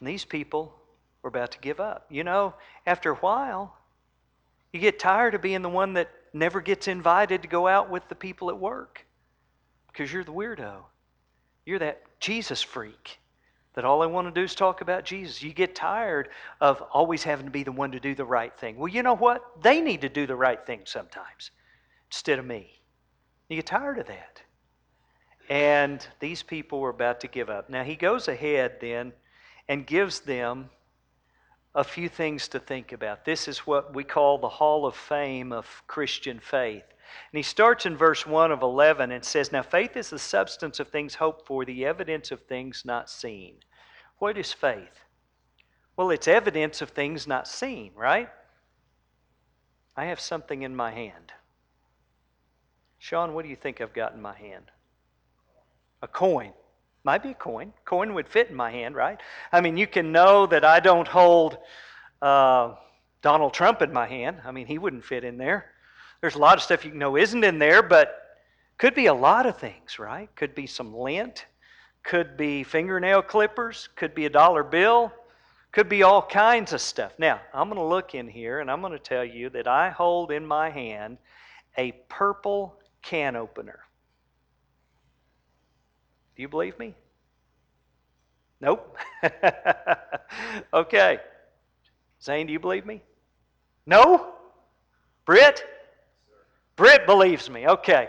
And 0.00 0.08
these 0.08 0.24
people 0.24 0.74
were 1.22 1.28
about 1.28 1.52
to 1.52 1.58
give 1.60 1.80
up. 1.80 2.06
You 2.10 2.24
know, 2.24 2.54
after 2.86 3.12
a 3.12 3.16
while, 3.16 3.76
you 4.72 4.80
get 4.80 4.98
tired 4.98 5.34
of 5.34 5.42
being 5.42 5.62
the 5.62 5.68
one 5.68 5.94
that 5.94 6.10
never 6.32 6.60
gets 6.60 6.88
invited 6.88 7.42
to 7.42 7.48
go 7.48 7.66
out 7.66 7.90
with 7.90 8.06
the 8.08 8.14
people 8.14 8.50
at 8.50 8.58
work 8.58 9.06
because 9.86 10.12
you're 10.12 10.24
the 10.24 10.32
weirdo. 10.32 10.82
You're 11.64 11.78
that 11.78 12.02
Jesus 12.20 12.62
freak 12.62 13.18
that 13.74 13.84
all 13.84 14.02
I 14.02 14.06
want 14.06 14.26
to 14.26 14.40
do 14.40 14.44
is 14.44 14.54
talk 14.54 14.80
about 14.80 15.04
Jesus. 15.04 15.42
You 15.42 15.52
get 15.52 15.74
tired 15.74 16.28
of 16.60 16.82
always 16.92 17.22
having 17.22 17.46
to 17.46 17.52
be 17.52 17.62
the 17.62 17.72
one 17.72 17.92
to 17.92 18.00
do 18.00 18.14
the 18.14 18.24
right 18.24 18.54
thing. 18.54 18.76
Well, 18.76 18.88
you 18.88 19.02
know 19.02 19.16
what? 19.16 19.62
They 19.62 19.80
need 19.80 20.02
to 20.02 20.08
do 20.08 20.26
the 20.26 20.36
right 20.36 20.64
thing 20.66 20.82
sometimes 20.84 21.50
instead 22.10 22.38
of 22.38 22.44
me. 22.44 22.80
You 23.48 23.56
get 23.56 23.66
tired 23.66 23.98
of 23.98 24.06
that. 24.08 24.42
And 25.48 26.06
these 26.20 26.42
people 26.42 26.80
were 26.80 26.90
about 26.90 27.20
to 27.20 27.28
give 27.28 27.50
up. 27.50 27.70
Now, 27.70 27.82
he 27.82 27.96
goes 27.96 28.28
ahead 28.28 28.76
then 28.80 29.12
and 29.68 29.86
gives 29.86 30.20
them 30.20 30.70
a 31.74 31.84
few 31.84 32.08
things 32.08 32.48
to 32.48 32.58
think 32.58 32.92
about. 32.92 33.24
This 33.24 33.48
is 33.48 33.60
what 33.60 33.94
we 33.94 34.04
call 34.04 34.38
the 34.38 34.48
Hall 34.48 34.84
of 34.86 34.94
Fame 34.94 35.52
of 35.52 35.66
Christian 35.86 36.38
faith. 36.38 36.84
And 37.32 37.38
he 37.38 37.42
starts 37.42 37.86
in 37.86 37.96
verse 37.96 38.26
1 38.26 38.52
of 38.52 38.62
11 38.62 39.10
and 39.10 39.24
says, 39.24 39.52
Now 39.52 39.62
faith 39.62 39.96
is 39.96 40.10
the 40.10 40.18
substance 40.18 40.80
of 40.80 40.88
things 40.88 41.14
hoped 41.14 41.46
for, 41.46 41.64
the 41.64 41.84
evidence 41.86 42.30
of 42.30 42.40
things 42.42 42.82
not 42.84 43.08
seen. 43.08 43.56
What 44.18 44.36
is 44.36 44.52
faith? 44.52 45.00
Well, 45.96 46.10
it's 46.10 46.28
evidence 46.28 46.80
of 46.82 46.90
things 46.90 47.26
not 47.26 47.48
seen, 47.48 47.92
right? 47.94 48.28
I 49.96 50.06
have 50.06 50.20
something 50.20 50.62
in 50.62 50.74
my 50.74 50.90
hand. 50.90 51.32
Sean, 52.98 53.34
what 53.34 53.42
do 53.42 53.48
you 53.48 53.56
think 53.56 53.80
I've 53.80 53.92
got 53.92 54.14
in 54.14 54.22
my 54.22 54.36
hand? 54.36 54.70
A 56.02 56.08
coin. 56.08 56.52
Might 57.04 57.22
be 57.22 57.30
a 57.30 57.34
coin. 57.34 57.72
Coin 57.84 58.14
would 58.14 58.28
fit 58.28 58.50
in 58.50 58.54
my 58.54 58.70
hand, 58.70 58.94
right? 58.94 59.18
I 59.50 59.60
mean, 59.60 59.76
you 59.76 59.86
can 59.86 60.12
know 60.12 60.46
that 60.46 60.64
I 60.64 60.78
don't 60.78 61.08
hold 61.08 61.58
uh, 62.20 62.74
Donald 63.22 63.54
Trump 63.54 63.82
in 63.82 63.92
my 63.92 64.06
hand. 64.06 64.40
I 64.44 64.52
mean, 64.52 64.66
he 64.66 64.78
wouldn't 64.78 65.04
fit 65.04 65.24
in 65.24 65.36
there. 65.36 65.66
There's 66.20 66.36
a 66.36 66.38
lot 66.38 66.56
of 66.56 66.62
stuff 66.62 66.84
you 66.84 66.94
know 66.94 67.16
isn't 67.16 67.42
in 67.42 67.58
there, 67.58 67.82
but 67.82 68.38
could 68.78 68.94
be 68.94 69.06
a 69.06 69.14
lot 69.14 69.46
of 69.46 69.58
things, 69.58 69.98
right? 69.98 70.28
Could 70.36 70.54
be 70.54 70.66
some 70.66 70.94
lint, 70.94 71.46
could 72.04 72.36
be 72.36 72.62
fingernail 72.62 73.22
clippers, 73.22 73.88
could 73.96 74.14
be 74.14 74.26
a 74.26 74.30
dollar 74.30 74.62
bill, 74.62 75.12
could 75.72 75.88
be 75.88 76.02
all 76.02 76.22
kinds 76.22 76.72
of 76.72 76.80
stuff. 76.80 77.12
Now, 77.18 77.40
I'm 77.52 77.68
going 77.68 77.80
to 77.80 77.84
look 77.84 78.14
in 78.14 78.28
here 78.28 78.60
and 78.60 78.70
I'm 78.70 78.80
going 78.80 78.92
to 78.92 78.98
tell 78.98 79.24
you 79.24 79.50
that 79.50 79.66
I 79.66 79.90
hold 79.90 80.30
in 80.30 80.46
my 80.46 80.70
hand 80.70 81.18
a 81.76 81.92
purple 82.08 82.78
can 83.02 83.34
opener. 83.34 83.80
Do 86.36 86.42
you 86.42 86.48
believe 86.48 86.78
me? 86.78 86.94
Nope. 88.60 88.96
okay. 90.74 91.18
Zane, 92.22 92.46
do 92.46 92.52
you 92.52 92.60
believe 92.60 92.86
me? 92.86 93.02
No? 93.86 94.34
Britt? 95.24 95.64
Britt 96.76 97.06
believes 97.06 97.50
me. 97.50 97.66
Okay. 97.66 98.08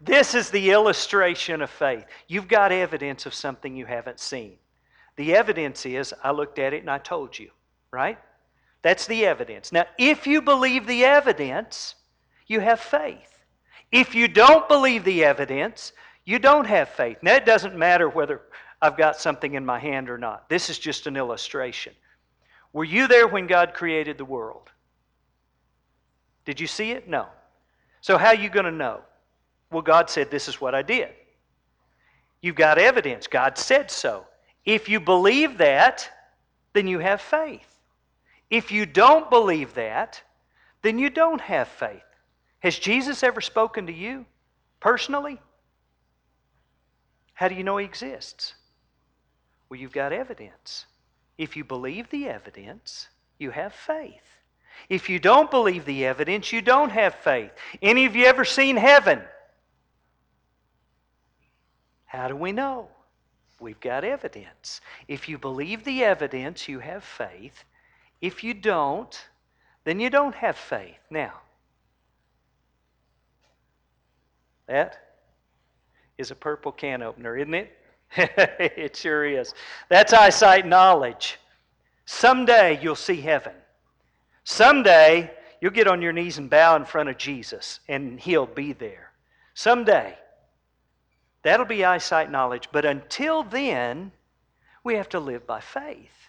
This 0.00 0.34
is 0.34 0.50
the 0.50 0.70
illustration 0.70 1.62
of 1.62 1.70
faith. 1.70 2.04
You've 2.28 2.48
got 2.48 2.72
evidence 2.72 3.24
of 3.26 3.32
something 3.34 3.74
you 3.74 3.86
haven't 3.86 4.20
seen. 4.20 4.56
The 5.16 5.34
evidence 5.34 5.86
is 5.86 6.14
I 6.22 6.32
looked 6.32 6.58
at 6.58 6.74
it 6.74 6.80
and 6.80 6.90
I 6.90 6.98
told 6.98 7.38
you, 7.38 7.50
right? 7.90 8.18
That's 8.82 9.06
the 9.06 9.24
evidence. 9.24 9.72
Now, 9.72 9.86
if 9.96 10.26
you 10.26 10.42
believe 10.42 10.86
the 10.86 11.04
evidence, 11.04 11.94
you 12.46 12.60
have 12.60 12.80
faith. 12.80 13.38
If 13.90 14.14
you 14.14 14.28
don't 14.28 14.68
believe 14.68 15.04
the 15.04 15.24
evidence, 15.24 15.92
you 16.24 16.38
don't 16.38 16.66
have 16.66 16.88
faith. 16.88 17.18
Now, 17.22 17.34
it 17.34 17.44
doesn't 17.44 17.76
matter 17.76 18.08
whether 18.08 18.40
I've 18.80 18.96
got 18.96 19.16
something 19.16 19.54
in 19.54 19.64
my 19.64 19.78
hand 19.78 20.08
or 20.08 20.18
not. 20.18 20.48
This 20.48 20.70
is 20.70 20.78
just 20.78 21.06
an 21.06 21.16
illustration. 21.16 21.92
Were 22.72 22.84
you 22.84 23.06
there 23.06 23.28
when 23.28 23.46
God 23.46 23.74
created 23.74 24.18
the 24.18 24.24
world? 24.24 24.70
Did 26.44 26.60
you 26.60 26.66
see 26.66 26.90
it? 26.90 27.08
No. 27.08 27.26
So, 28.00 28.18
how 28.18 28.28
are 28.28 28.34
you 28.34 28.50
going 28.50 28.66
to 28.66 28.72
know? 28.72 29.00
Well, 29.70 29.82
God 29.82 30.10
said, 30.10 30.30
This 30.30 30.48
is 30.48 30.60
what 30.60 30.74
I 30.74 30.82
did. 30.82 31.08
You've 32.42 32.56
got 32.56 32.78
evidence. 32.78 33.26
God 33.26 33.56
said 33.56 33.90
so. 33.90 34.26
If 34.64 34.88
you 34.88 35.00
believe 35.00 35.58
that, 35.58 36.08
then 36.74 36.86
you 36.86 36.98
have 36.98 37.20
faith. 37.20 37.66
If 38.50 38.70
you 38.70 38.86
don't 38.86 39.30
believe 39.30 39.74
that, 39.74 40.22
then 40.82 40.98
you 40.98 41.08
don't 41.08 41.40
have 41.40 41.68
faith. 41.68 42.02
Has 42.60 42.78
Jesus 42.78 43.22
ever 43.22 43.40
spoken 43.40 43.86
to 43.86 43.92
you 43.92 44.26
personally? 44.80 45.40
How 47.34 47.48
do 47.48 47.54
you 47.54 47.64
know 47.64 47.76
He 47.76 47.84
exists? 47.84 48.54
Well, 49.68 49.78
you've 49.78 49.92
got 49.92 50.12
evidence. 50.12 50.86
If 51.36 51.56
you 51.56 51.64
believe 51.64 52.08
the 52.10 52.28
evidence, 52.28 53.08
you 53.38 53.50
have 53.50 53.74
faith. 53.74 54.22
If 54.88 55.08
you 55.08 55.18
don't 55.18 55.50
believe 55.50 55.84
the 55.84 56.04
evidence, 56.06 56.52
you 56.52 56.60
don't 56.60 56.90
have 56.90 57.14
faith. 57.16 57.52
Any 57.82 58.06
of 58.06 58.14
you 58.16 58.26
ever 58.26 58.44
seen 58.44 58.76
heaven? 58.76 59.22
How 62.06 62.28
do 62.28 62.36
we 62.36 62.52
know? 62.52 62.88
We've 63.60 63.80
got 63.80 64.04
evidence. 64.04 64.80
If 65.08 65.28
you 65.28 65.38
believe 65.38 65.84
the 65.84 66.04
evidence, 66.04 66.68
you 66.68 66.80
have 66.80 67.02
faith. 67.02 67.64
If 68.20 68.44
you 68.44 68.54
don't, 68.54 69.28
then 69.84 70.00
you 70.00 70.10
don't 70.10 70.34
have 70.34 70.56
faith. 70.56 70.98
Now, 71.10 71.40
that 74.66 75.03
is 76.18 76.30
a 76.30 76.34
purple 76.34 76.72
can 76.72 77.02
opener, 77.02 77.36
isn't 77.36 77.54
it? 77.54 77.72
it 78.16 78.96
sure 78.96 79.24
is. 79.24 79.54
That's 79.88 80.12
eyesight 80.12 80.66
knowledge. 80.66 81.38
Someday 82.06 82.78
you'll 82.82 82.94
see 82.94 83.20
heaven. 83.20 83.54
Someday 84.44 85.30
you'll 85.60 85.72
get 85.72 85.88
on 85.88 86.02
your 86.02 86.12
knees 86.12 86.38
and 86.38 86.50
bow 86.50 86.76
in 86.76 86.84
front 86.84 87.08
of 87.08 87.16
Jesus, 87.16 87.80
and 87.88 88.20
He'll 88.20 88.46
be 88.46 88.72
there. 88.72 89.10
Someday. 89.54 90.18
That'll 91.42 91.66
be 91.66 91.84
eyesight 91.84 92.30
knowledge. 92.30 92.68
But 92.72 92.84
until 92.84 93.42
then, 93.42 94.12
we 94.82 94.94
have 94.94 95.08
to 95.10 95.20
live 95.20 95.46
by 95.46 95.60
faith. 95.60 96.23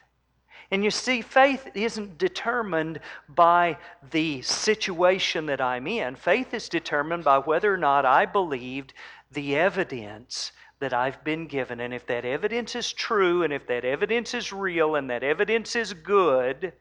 And 0.71 0.83
you 0.83 0.91
see, 0.91 1.21
faith 1.21 1.67
isn't 1.75 2.17
determined 2.17 2.99
by 3.29 3.77
the 4.11 4.41
situation 4.41 5.45
that 5.45 5.61
I'm 5.61 5.87
in. 5.87 6.15
Faith 6.15 6.53
is 6.53 6.69
determined 6.69 7.23
by 7.23 7.37
whether 7.37 7.73
or 7.73 7.77
not 7.77 8.05
I 8.05 8.25
believed 8.25 8.93
the 9.31 9.55
evidence 9.55 10.51
that 10.79 10.93
I've 10.93 11.23
been 11.23 11.47
given. 11.47 11.79
And 11.79 11.93
if 11.93 12.05
that 12.07 12.25
evidence 12.25 12.75
is 12.75 12.91
true, 12.91 13.43
and 13.43 13.53
if 13.53 13.67
that 13.67 13.85
evidence 13.85 14.33
is 14.33 14.51
real, 14.51 14.95
and 14.95 15.09
that 15.09 15.23
evidence 15.23 15.75
is 15.75 15.93
good, 15.93 16.73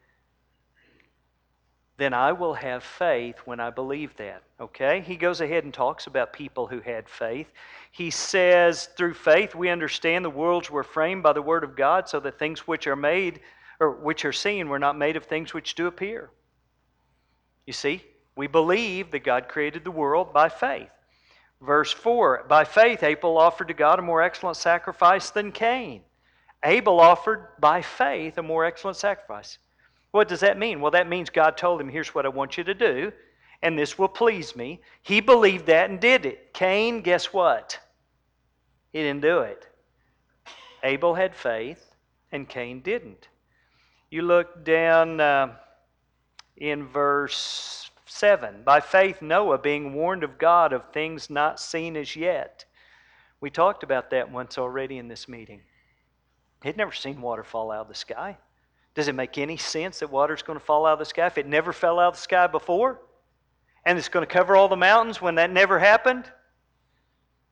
then 1.97 2.13
I 2.13 2.33
will 2.33 2.55
have 2.55 2.83
faith 2.83 3.37
when 3.45 3.59
I 3.59 3.69
believe 3.69 4.15
that. 4.17 4.43
Okay? 4.59 5.01
He 5.01 5.15
goes 5.15 5.41
ahead 5.41 5.63
and 5.63 5.73
talks 5.73 6.07
about 6.07 6.33
people 6.33 6.67
who 6.67 6.81
had 6.81 7.07
faith. 7.07 7.47
He 7.91 8.09
says, 8.09 8.89
through 8.97 9.13
faith 9.13 9.55
we 9.55 9.69
understand 9.69 10.25
the 10.25 10.29
worlds 10.29 10.69
were 10.69 10.83
framed 10.83 11.23
by 11.23 11.33
the 11.33 11.41
word 11.41 11.63
of 11.63 11.77
God, 11.77 12.09
so 12.09 12.19
that 12.19 12.37
things 12.37 12.67
which 12.67 12.87
are 12.87 12.97
made 12.97 13.39
which 13.91 14.25
are 14.25 14.33
seen 14.33 14.69
were 14.69 14.79
not 14.79 14.97
made 14.97 15.15
of 15.15 15.25
things 15.25 15.53
which 15.53 15.75
do 15.75 15.87
appear. 15.87 16.29
You 17.65 17.73
see, 17.73 18.03
we 18.35 18.47
believe 18.47 19.11
that 19.11 19.23
God 19.23 19.47
created 19.47 19.83
the 19.83 19.91
world 19.91 20.33
by 20.33 20.49
faith. 20.49 20.89
Verse 21.61 21.91
4 21.91 22.45
By 22.47 22.63
faith, 22.63 23.03
Abel 23.03 23.37
offered 23.37 23.69
to 23.69 23.73
God 23.73 23.99
a 23.99 24.01
more 24.01 24.21
excellent 24.21 24.57
sacrifice 24.57 25.29
than 25.29 25.51
Cain. 25.51 26.01
Abel 26.63 26.99
offered 26.99 27.47
by 27.59 27.81
faith 27.81 28.37
a 28.37 28.43
more 28.43 28.65
excellent 28.65 28.97
sacrifice. 28.97 29.57
What 30.11 30.27
does 30.27 30.39
that 30.39 30.57
mean? 30.57 30.81
Well, 30.81 30.91
that 30.91 31.09
means 31.09 31.29
God 31.29 31.57
told 31.57 31.81
him, 31.81 31.89
Here's 31.89 32.15
what 32.15 32.25
I 32.25 32.29
want 32.29 32.57
you 32.57 32.63
to 32.63 32.73
do, 32.73 33.11
and 33.61 33.77
this 33.77 33.97
will 33.97 34.07
please 34.07 34.55
me. 34.55 34.81
He 35.01 35.21
believed 35.21 35.65
that 35.67 35.89
and 35.89 35.99
did 35.99 36.25
it. 36.25 36.53
Cain, 36.53 37.01
guess 37.01 37.33
what? 37.33 37.79
He 38.91 39.01
didn't 39.01 39.21
do 39.21 39.39
it. 39.39 39.67
Abel 40.83 41.15
had 41.15 41.35
faith, 41.35 41.95
and 42.31 42.47
Cain 42.47 42.81
didn't. 42.81 43.27
You 44.15 44.21
look 44.21 44.63
down 44.63 45.19
uh, 45.19 45.55
in 46.55 46.87
verse 46.87 47.91
7. 48.05 48.61
By 48.63 48.79
faith, 48.79 49.21
Noah, 49.21 49.57
being 49.57 49.93
warned 49.93 50.23
of 50.23 50.37
God 50.37 50.71
of 50.71 50.89
things 50.93 51.29
not 51.29 51.59
seen 51.59 51.97
as 51.97 52.15
yet. 52.15 52.63
We 53.41 53.49
talked 53.49 53.83
about 53.83 54.11
that 54.11 54.31
once 54.31 54.57
already 54.57 54.99
in 54.99 55.09
this 55.09 55.27
meeting. 55.27 55.63
He'd 56.63 56.77
never 56.77 56.93
seen 56.93 57.19
water 57.19 57.43
fall 57.43 57.71
out 57.71 57.81
of 57.81 57.87
the 57.89 57.93
sky. 57.93 58.37
Does 58.93 59.09
it 59.09 59.15
make 59.15 59.37
any 59.37 59.57
sense 59.57 59.99
that 59.99 60.09
water's 60.09 60.43
going 60.43 60.59
to 60.59 60.63
fall 60.63 60.85
out 60.85 60.93
of 60.93 60.99
the 60.99 61.03
sky 61.03 61.25
if 61.25 61.37
it 61.37 61.45
never 61.45 61.73
fell 61.73 61.99
out 61.99 62.13
of 62.13 62.13
the 62.13 62.21
sky 62.21 62.47
before? 62.47 63.01
And 63.83 63.97
it's 63.97 64.07
going 64.07 64.25
to 64.25 64.33
cover 64.33 64.55
all 64.55 64.69
the 64.69 64.77
mountains 64.77 65.21
when 65.21 65.35
that 65.35 65.51
never 65.51 65.77
happened? 65.77 66.23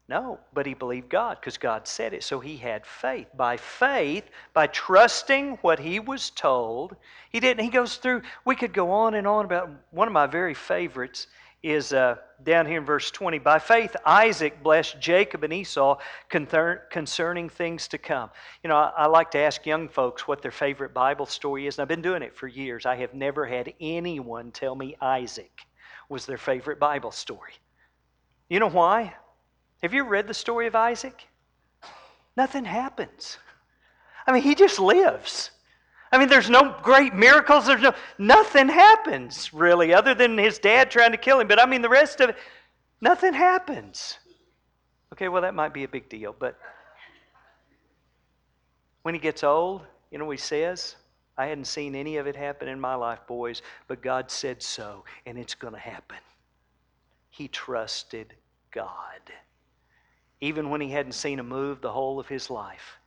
No, 0.10 0.40
but 0.54 0.66
he 0.66 0.74
believed 0.74 1.10
God 1.10 1.38
because 1.40 1.58
God 1.58 1.88
said 1.88 2.14
it. 2.14 2.24
So 2.24 2.40
he 2.40 2.58
had 2.58 2.86
faith. 2.86 3.28
By 3.36 3.56
faith, 3.56 4.30
by 4.54 4.68
trusting 4.68 5.58
what 5.62 5.80
he 5.80 6.00
was 6.00 6.30
told, 6.30 6.96
he 7.30 7.40
didn't. 7.40 7.64
He 7.64 7.70
goes 7.70 7.96
through, 7.96 8.24
we 8.44 8.56
could 8.56 8.74
go 8.74 8.92
on 8.92 9.14
and 9.14 9.26
on 9.26 9.46
about 9.46 9.70
one 9.92 10.08
of 10.08 10.14
my 10.14 10.28
very 10.28 10.54
favorites 10.54 11.28
is 11.64 11.94
uh, 11.94 12.18
down 12.44 12.66
here 12.66 12.80
in 12.80 12.86
verse 12.86 13.10
20. 13.10 13.40
By 13.40 13.58
faith, 13.58 13.96
Isaac 14.06 14.62
blessed 14.62 15.00
Jacob 15.00 15.46
and 15.46 15.54
Esau 15.54 15.98
concerning 16.30 17.48
things 17.48 17.88
to 17.88 17.98
come. 17.98 18.30
You 18.64 18.68
know, 18.68 18.76
I, 18.76 18.92
I, 18.98 19.06
like 19.06 19.32
to 19.32 19.40
ask 19.40 19.66
young 19.66 19.88
folks 19.88 20.28
what 20.28 20.42
their 20.42 20.52
favorite 20.52 20.94
Bible 20.94 21.26
story 21.26 21.66
is, 21.66 21.78
and 21.78 21.84
I've 21.84 21.88
been 21.88 22.02
doing 22.02 22.22
it 22.22 22.36
for 22.36 22.48
years. 22.48 22.86
I 22.86 22.98
have 22.98 23.14
never 23.14 23.46
had 23.46 23.74
anyone 23.80 24.52
tell 24.52 24.76
me 24.76 24.98
Isaac 25.02 25.62
was 26.10 26.26
their 26.26 26.38
favorite 26.38 26.80
Bible 26.80 27.12
story. 27.12 27.54
You 28.50 28.60
know 28.60 28.70
why? 28.70 29.16
Have 29.84 29.94
you 29.94 30.06
read 30.06 30.28
the 30.28 30.34
story 30.34 30.66
of 30.66 30.76
Isaac? 30.76 31.28
Nothing 32.38 32.64
happens. 32.64 33.38
I 34.26 34.32
mean, 34.32 34.42
he 34.42 34.56
just 34.56 34.80
lives. 34.80 35.52
I 36.10 36.18
mean, 36.18 36.30
there's 36.30 36.50
no 36.50 36.76
great 36.82 37.14
miracles. 37.14 37.68
There's 37.68 37.82
no, 37.82 37.94
nothing 38.18 38.70
happens 38.70 39.54
really, 39.54 39.94
other 39.94 40.16
than 40.16 40.38
his 40.38 40.58
dad 40.58 40.90
trying 40.90 41.12
to 41.12 41.18
kill 41.18 41.40
him. 41.42 41.50
But 41.50 41.62
I 41.62 41.66
mean, 41.66 41.82
the 41.82 41.90
rest 41.90 42.22
of 42.22 42.30
it, 42.30 42.38
nothing 43.02 43.34
happens. 43.34 44.20
Okay, 45.12 45.28
well, 45.28 45.42
that 45.42 45.54
might 45.54 45.74
be 45.74 45.84
a 45.84 45.88
big 45.88 46.08
deal. 46.08 46.34
But 46.38 46.58
when 49.02 49.14
he 49.14 49.20
gets 49.20 49.44
old, 49.44 49.82
you 50.12 50.18
know 50.18 50.26
what 50.26 50.38
he 50.38 50.42
says? 50.42 50.96
I 51.38 51.48
hadn't 51.48 51.66
seen 51.66 51.94
any 51.94 52.18
of 52.18 52.26
it 52.26 52.38
happen 52.38 52.70
in 52.70 52.80
my 52.80 52.96
life, 52.96 53.20
boys, 53.28 53.62
but 53.90 54.02
God 54.02 54.32
said 54.32 54.64
so, 54.64 55.04
and 55.26 55.38
it's 55.38 55.56
going 55.56 55.74
to 55.74 55.80
happen. 55.80 56.20
He 57.32 57.50
trusted 57.50 58.34
God, 58.72 59.20
even 60.44 60.70
when 60.70 60.82
he 60.82 60.90
hadn't 60.90 61.14
seen 61.14 61.40
a 61.40 61.44
move 61.44 61.80
the 61.80 61.94
whole 61.94 62.20
of 62.20 62.28
his 62.28 62.50
life. 62.50 62.98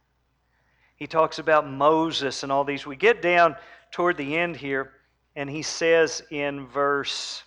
He 0.97 1.07
talks 1.07 1.39
about 1.39 1.69
Moses 1.69 2.43
and 2.43 2.51
all 2.51 2.65
these. 2.65 2.87
We 2.87 2.97
get 2.97 3.21
down 3.21 3.57
toward 3.91 4.17
the 4.17 4.39
end 4.39 4.57
here, 4.57 4.93
and 5.35 5.51
he 5.51 5.61
says 5.61 6.23
in 6.31 6.67
verse 6.67 7.43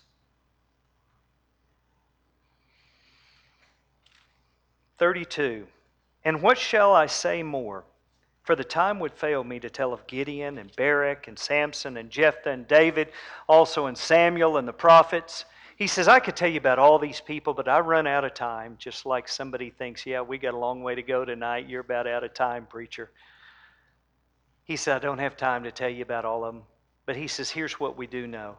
thirty-two, 5.00 5.65
"And 6.24 6.43
what 6.43 6.60
shall 6.60 6.93
I 6.93 7.08
say 7.08 7.41
more? 7.41 7.84
For 8.43 8.55
the 8.55 8.63
time 8.63 9.00
would 9.00 9.13
fail 9.13 9.43
me 9.43 9.60
to 9.60 9.72
tell 9.72 9.91
of 9.91 10.05
Gideon 10.05 10.60
and 10.60 10.75
Barak 10.75 11.27
and 11.27 11.39
Samson 11.39 11.98
and 11.98 12.12
Jephthah 12.12 12.51
and 12.51 12.67
David, 12.67 13.12
also 13.48 13.88
and 13.88 13.98
Samuel 13.98 14.58
and 14.58 14.67
the 14.67 14.74
prophets." 14.74 15.46
He 15.79 15.88
says, 15.88 16.09
I 16.09 16.19
could 16.19 16.36
tell 16.36 16.50
you 16.50 16.57
about 16.57 16.77
all 16.77 17.00
these 17.00 17.21
people, 17.21 17.53
but 17.53 17.69
I 17.69 17.79
run 17.79 18.05
out 18.05 18.25
of 18.25 18.33
time, 18.33 18.75
just 18.77 19.05
like 19.05 19.29
somebody 19.29 19.69
thinks, 19.69 20.05
yeah, 20.05 20.19
we 20.19 20.38
got 20.38 20.53
a 20.53 20.57
long 20.57 20.83
way 20.83 20.93
to 20.93 21.01
go 21.01 21.24
tonight. 21.24 21.69
You're 21.69 21.79
about 21.79 22.05
out 22.05 22.25
of 22.25 22.33
time, 22.33 22.67
preacher. 22.69 23.09
He 24.65 24.75
said, 24.75 24.98
I 24.98 25.00
don't 25.00 25.19
have 25.19 25.38
time 25.38 25.63
to 25.63 25.71
tell 25.71 25.89
you 25.89 26.03
about 26.03 26.25
all 26.25 26.43
of 26.43 26.53
them. 26.53 26.63
But 27.05 27.15
he 27.15 27.27
says, 27.27 27.50
here's 27.50 27.79
what 27.79 27.98
we 27.98 28.07
do 28.07 28.27
know. 28.27 28.57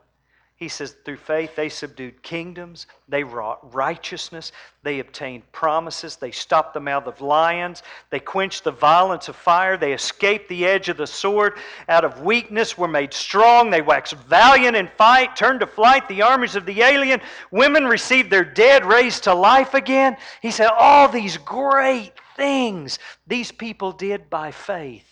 He 0.61 0.69
says, 0.69 0.95
through 1.07 1.17
faith, 1.17 1.57
they 1.57 1.71
subdued 1.71 2.23
kingdoms, 2.23 2.87
they 3.09 3.25
wrought 3.25 3.75
righteousness, 3.75 4.52
they 4.83 4.99
obtained 4.99 5.50
promises, 5.52 6.17
they 6.17 6.33
stopped 6.33 6.75
the 6.75 6.81
mouth 6.81 7.07
of 7.07 7.23
lions, 7.23 7.83
they 8.11 8.21
quenched 8.21 8.64
the 8.64 8.71
violence 8.71 9.31
of 9.31 9.37
fire, 9.37 9.79
they 9.79 9.95
escaped 9.95 10.50
the 10.50 10.67
edge 10.67 10.90
of 10.90 10.99
the 10.99 11.07
sword. 11.07 11.55
Out 11.88 12.05
of 12.05 12.21
weakness 12.21 12.76
were 12.76 12.88
made 12.88 13.14
strong, 13.14 13.71
they 13.71 13.81
waxed 13.81 14.12
valiant 14.29 14.76
in 14.76 14.88
fight, 14.99 15.35
turned 15.35 15.61
to 15.61 15.67
flight 15.67 16.07
the 16.09 16.21
armies 16.21 16.57
of 16.57 16.67
the 16.67 16.83
alien. 16.83 17.23
Women 17.50 17.87
received 17.87 18.31
their 18.31 18.45
dead 18.45 18.85
raised 18.85 19.25
to 19.25 19.33
life 19.33 19.73
again. 19.73 20.19
He 20.43 20.50
said, 20.50 20.69
all 20.69 21.09
these 21.09 21.38
great 21.38 22.12
things 22.37 22.99
these 23.26 23.50
people 23.50 23.93
did 23.93 24.29
by 24.29 24.50
faith. 24.50 25.07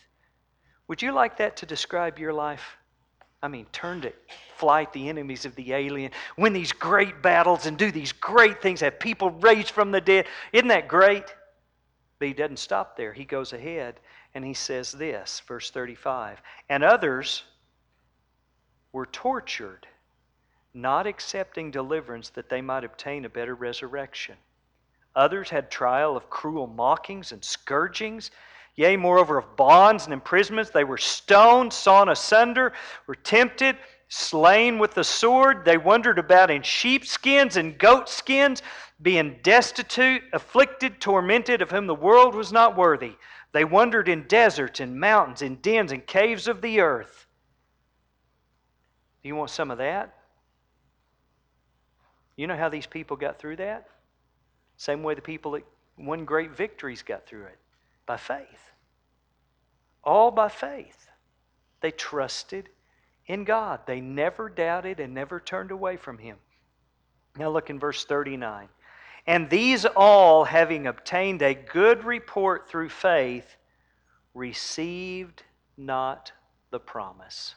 Would 0.89 1.01
you 1.01 1.13
like 1.13 1.39
that 1.39 1.57
to 1.57 1.67
describe 1.67 2.19
your 2.19 2.35
life? 2.35 2.78
I 3.43 3.49
mean, 3.49 3.67
turn 3.73 4.01
to 4.03 4.13
flight 4.57 4.93
the 4.93 5.09
enemies 5.09 5.45
of 5.45 5.55
the 5.55 5.73
alien, 5.73 6.11
win 6.37 6.53
these 6.53 6.73
great 6.73 7.23
battles, 7.23 7.67
and 7.67 7.79
do 7.79 7.93
these 7.93 8.13
great 8.13 8.61
things, 8.61 8.81
have 8.81 8.99
people 8.99 9.31
raised 9.31 9.71
from 9.71 9.93
the 9.93 10.01
dead. 10.01 10.27
Isn't 10.53 10.69
that 10.69 10.89
great? 10.89 11.25
But 12.19 12.29
he 12.29 12.35
doesn't 12.35 12.59
stop 12.59 12.97
there. 12.97 13.13
He 13.13 13.25
goes 13.25 13.53
ahead 13.53 14.01
and 14.35 14.45
he 14.45 14.55
says 14.55 14.93
this, 14.93 15.41
verse 15.47 15.71
35 15.71 16.43
And 16.69 16.83
others 16.83 17.45
were 18.93 19.07
tortured, 19.07 19.87
not 20.75 21.07
accepting 21.07 21.71
deliverance 21.71 22.31
that 22.31 22.49
they 22.49 22.61
might 22.61 22.85
obtain 22.85 23.25
a 23.25 23.29
better 23.29 23.55
resurrection. 23.55 24.37
Others 25.15 25.51
had 25.51 25.71
trial 25.71 26.17
of 26.17 26.29
cruel 26.29 26.67
mockings 26.67 27.33
and 27.33 27.45
scourgings 27.45 28.31
Yea, 28.79 28.97
moreover, 28.97 29.39
of 29.39 29.57
bonds 29.57 30.05
and 30.05 30.13
imprisonments, 30.13 30.71
they 30.71 30.85
were 30.85 30.97
stoned, 30.97 31.73
sawn 31.73 32.09
asunder, 32.11 32.73
were 33.09 33.17
tempted, 33.17 33.77
slain 34.07 34.79
with 34.79 34.95
the 34.95 35.03
sword. 35.03 35.65
They 35.65 35.77
wandered 35.77 36.17
about 36.17 36.49
in 36.49 36.63
sheepskins 36.63 37.57
and 37.57 37.77
goatskins, 37.77 38.63
being 39.03 39.41
destitute, 39.43 40.23
afflicted, 40.33 41.01
tormented, 41.01 41.61
of 41.61 41.73
whom 41.73 41.89
the 41.89 41.95
world 41.95 42.37
was 42.37 42.53
not 42.53 42.77
worthy. 42.77 43.17
They 43.51 43.65
wandered 43.65 44.09
in 44.09 44.29
deserts 44.29 44.79
and 44.79 45.01
mountains, 45.01 45.43
in 45.43 45.57
dens 45.57 45.91
and 45.91 46.07
caves 46.07 46.47
of 46.47 46.61
the 46.61 46.79
earth. 46.79 47.27
Do 49.25 49.29
you 49.29 49.35
want 49.35 49.51
some 49.51 49.73
of 49.73 49.79
that? 49.79 50.15
You 52.37 52.47
know 52.47 52.57
how 52.57 52.69
these 52.69 52.87
people 52.87 53.17
got 53.17 53.41
through 53.41 53.57
that? 53.57 53.89
Same 54.77 55.03
way 55.03 55.17
the 55.17 55.21
people 55.21 55.51
that 55.53 55.65
won 55.97 56.25
great 56.25 56.57
victories 56.57 57.03
got 57.03 57.27
through 57.27 57.47
it 57.47 57.59
by 58.07 58.17
faith. 58.17 58.68
All 60.09 60.31
by 60.31 60.49
faith. 60.49 61.07
They 61.83 61.91
trusted 61.91 62.71
in 63.27 63.45
God. 63.45 63.81
They 63.87 64.01
never 64.01 64.49
doubted 64.49 65.01
and 65.01 65.13
never 65.13 65.39
turned 65.39 65.71
away 65.71 65.99
from 65.99 66.17
Him. 66.17 66.39
Now 67.37 67.51
look 67.51 67.69
in 67.69 67.79
verse 67.79 68.07
39. 68.07 68.71
And 69.27 69.51
these 69.51 69.85
all, 69.85 70.45
having 70.45 70.87
obtained 70.87 71.43
a 71.43 71.53
good 71.53 72.05
report 72.05 72.71
through 72.71 72.89
faith, 72.89 73.57
received 74.33 75.43
not 75.77 76.33
the 76.71 76.81
promise. 76.81 77.55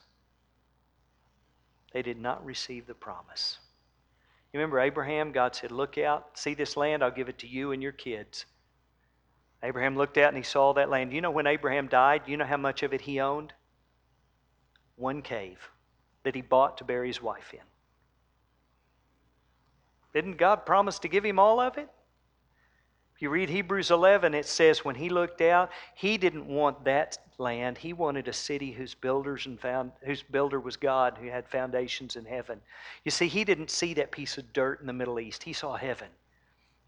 They 1.93 2.01
did 2.01 2.20
not 2.20 2.43
receive 2.43 2.86
the 2.86 2.93
promise. 2.93 3.60
You 4.51 4.60
remember 4.60 4.81
Abraham? 4.81 5.31
God 5.31 5.55
said, 5.55 5.72
Look 5.72 5.98
out, 5.98 6.38
see 6.38 6.53
this 6.53 6.75
land, 6.75 7.01
I'll 7.01 7.12
give 7.12 7.29
it 7.29 7.39
to 7.39 7.48
you 7.48 7.72
and 7.72 7.81
your 7.81 7.93
kids. 7.93 8.46
Abraham 9.63 9.96
looked 9.96 10.18
out 10.18 10.30
and 10.30 10.38
he 10.38 10.44
saw 10.44 10.74
that 10.74 10.89
land. 10.89 11.13
You 11.13 11.22
know 11.22 11.32
when 11.32 11.48
Abraham 11.48 11.88
died, 11.88 12.24
you 12.25 12.38
know 12.38 12.46
how 12.46 12.58
much 12.58 12.84
of 12.84 12.94
it 12.94 13.01
he 13.01 13.20
owned? 13.20 13.53
One 14.96 15.22
cave 15.22 15.70
that 16.24 16.36
he 16.36 16.41
bought 16.41 16.77
to 16.80 16.84
bury 16.84 17.08
his 17.08 17.22
wife 17.22 17.53
in. 17.53 17.60
Didn't 20.13 20.38
God 20.38 20.65
promise 20.65 21.00
to 21.00 21.08
give 21.08 21.24
him 21.24 21.39
all 21.39 21.60
of 21.60 21.77
it? 21.77 21.89
If 23.15 23.22
you 23.22 23.30
read 23.30 23.50
Hebrews 23.50 23.91
11, 23.91 24.33
it 24.33 24.48
says 24.48 24.83
when 24.83 24.96
he 24.96 25.09
looked 25.09 25.42
out, 25.42 25.70
he 25.94 26.18
didn't 26.18 26.48
want 26.48 26.83
that 26.85 27.20
land. 27.38 27.77
He 27.77 27.94
wanted 27.94 28.27
a 28.27 28.33
city 28.33 28.72
whose 28.72 28.96
builders 28.96 29.46
and 29.46 29.59
found, 29.59 29.92
whose 30.03 30.24
builder 30.24 30.59
was 30.59 30.75
God, 30.75 31.18
who 31.22 31.27
had 31.27 31.48
foundations 31.48 32.16
in 32.16 32.25
heaven. 32.25 32.59
You 33.05 33.12
see, 33.12 33.27
he 33.27 33.44
didn't 33.44 33.70
see 33.70 33.94
that 33.94 34.12
piece 34.12 34.38
of 34.40 34.51
dirt 34.53 34.81
in 34.81 34.88
the 34.88 34.94
Middle 34.94 35.20
East. 35.20 35.44
He 35.44 35.53
saw 35.53 35.75
heaven. 35.75 36.07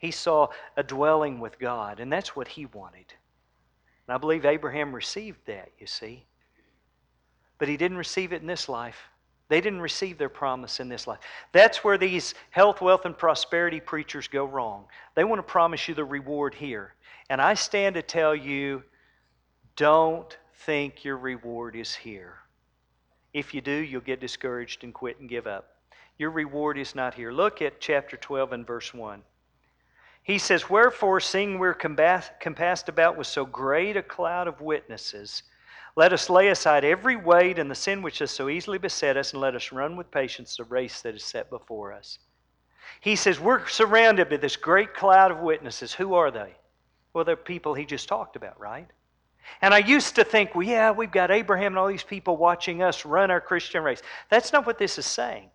He 0.03 0.11
saw 0.11 0.49
a 0.75 0.83
dwelling 0.83 1.39
with 1.39 1.57
God, 1.57 2.01
and 2.01 2.11
that's 2.11 2.35
what 2.35 2.49
he 2.49 2.65
wanted. 2.65 3.05
And 4.05 4.13
I 4.13 4.17
believe 4.17 4.43
Abraham 4.43 4.93
received 4.93 5.39
that, 5.45 5.69
you 5.79 5.87
see. 5.87 6.25
But 7.57 7.69
he 7.69 7.77
didn't 7.77 7.95
receive 7.95 8.33
it 8.33 8.41
in 8.41 8.47
this 8.47 8.67
life. 8.67 8.97
They 9.47 9.61
didn't 9.61 9.79
receive 9.79 10.17
their 10.17 10.27
promise 10.27 10.81
in 10.81 10.89
this 10.89 11.07
life. 11.07 11.19
That's 11.53 11.85
where 11.85 11.97
these 11.97 12.33
health, 12.49 12.81
wealth, 12.81 13.05
and 13.05 13.17
prosperity 13.17 13.79
preachers 13.79 14.27
go 14.27 14.43
wrong. 14.43 14.87
They 15.15 15.23
want 15.23 15.39
to 15.39 15.43
promise 15.43 15.87
you 15.87 15.95
the 15.95 16.03
reward 16.03 16.53
here. 16.53 16.95
And 17.29 17.41
I 17.41 17.53
stand 17.53 17.95
to 17.95 18.01
tell 18.01 18.35
you 18.35 18.83
don't 19.77 20.37
think 20.65 21.05
your 21.05 21.15
reward 21.15 21.77
is 21.77 21.95
here. 21.95 22.39
If 23.33 23.53
you 23.53 23.61
do, 23.61 23.71
you'll 23.71 24.01
get 24.01 24.19
discouraged 24.19 24.83
and 24.83 24.93
quit 24.93 25.21
and 25.21 25.29
give 25.29 25.47
up. 25.47 25.77
Your 26.17 26.31
reward 26.31 26.77
is 26.77 26.93
not 26.93 27.13
here. 27.13 27.31
Look 27.31 27.61
at 27.61 27.79
chapter 27.79 28.17
12 28.17 28.51
and 28.51 28.67
verse 28.67 28.93
1. 28.93 29.23
He 30.23 30.37
says, 30.37 30.69
Wherefore, 30.69 31.19
seeing 31.19 31.59
we're 31.59 31.73
compassed 31.73 32.89
about 32.89 33.17
with 33.17 33.27
so 33.27 33.45
great 33.45 33.97
a 33.97 34.03
cloud 34.03 34.47
of 34.47 34.61
witnesses, 34.61 35.43
let 35.95 36.13
us 36.13 36.29
lay 36.29 36.47
aside 36.47 36.83
every 36.83 37.15
weight 37.15 37.59
and 37.59 37.69
the 37.69 37.75
sin 37.75 38.01
which 38.01 38.19
has 38.19 38.31
so 38.31 38.49
easily 38.49 38.77
beset 38.77 39.17
us, 39.17 39.33
and 39.33 39.41
let 39.41 39.55
us 39.55 39.71
run 39.71 39.95
with 39.95 40.09
patience 40.11 40.55
the 40.55 40.63
race 40.63 41.01
that 41.01 41.13
is 41.13 41.23
set 41.23 41.49
before 41.49 41.91
us. 41.93 42.19
He 43.01 43.15
says, 43.15 43.39
We're 43.39 43.67
surrounded 43.67 44.29
by 44.29 44.37
this 44.37 44.55
great 44.55 44.93
cloud 44.93 45.31
of 45.31 45.39
witnesses. 45.39 45.93
Who 45.93 46.13
are 46.13 46.31
they? 46.31 46.53
Well, 47.13 47.25
they're 47.25 47.35
people 47.35 47.73
he 47.73 47.85
just 47.85 48.07
talked 48.07 48.35
about, 48.35 48.59
right? 48.59 48.89
And 49.61 49.73
I 49.73 49.79
used 49.79 50.15
to 50.15 50.23
think, 50.23 50.55
well, 50.55 50.65
yeah, 50.65 50.91
we've 50.91 51.11
got 51.11 51.31
Abraham 51.31 51.73
and 51.73 51.77
all 51.77 51.87
these 51.87 52.03
people 52.03 52.37
watching 52.37 52.81
us 52.81 53.05
run 53.05 53.29
our 53.29 53.41
Christian 53.41 53.83
race. 53.83 54.01
That's 54.29 54.53
not 54.53 54.65
what 54.65 54.77
this 54.77 54.97
is 54.97 55.05
saying. 55.05 55.49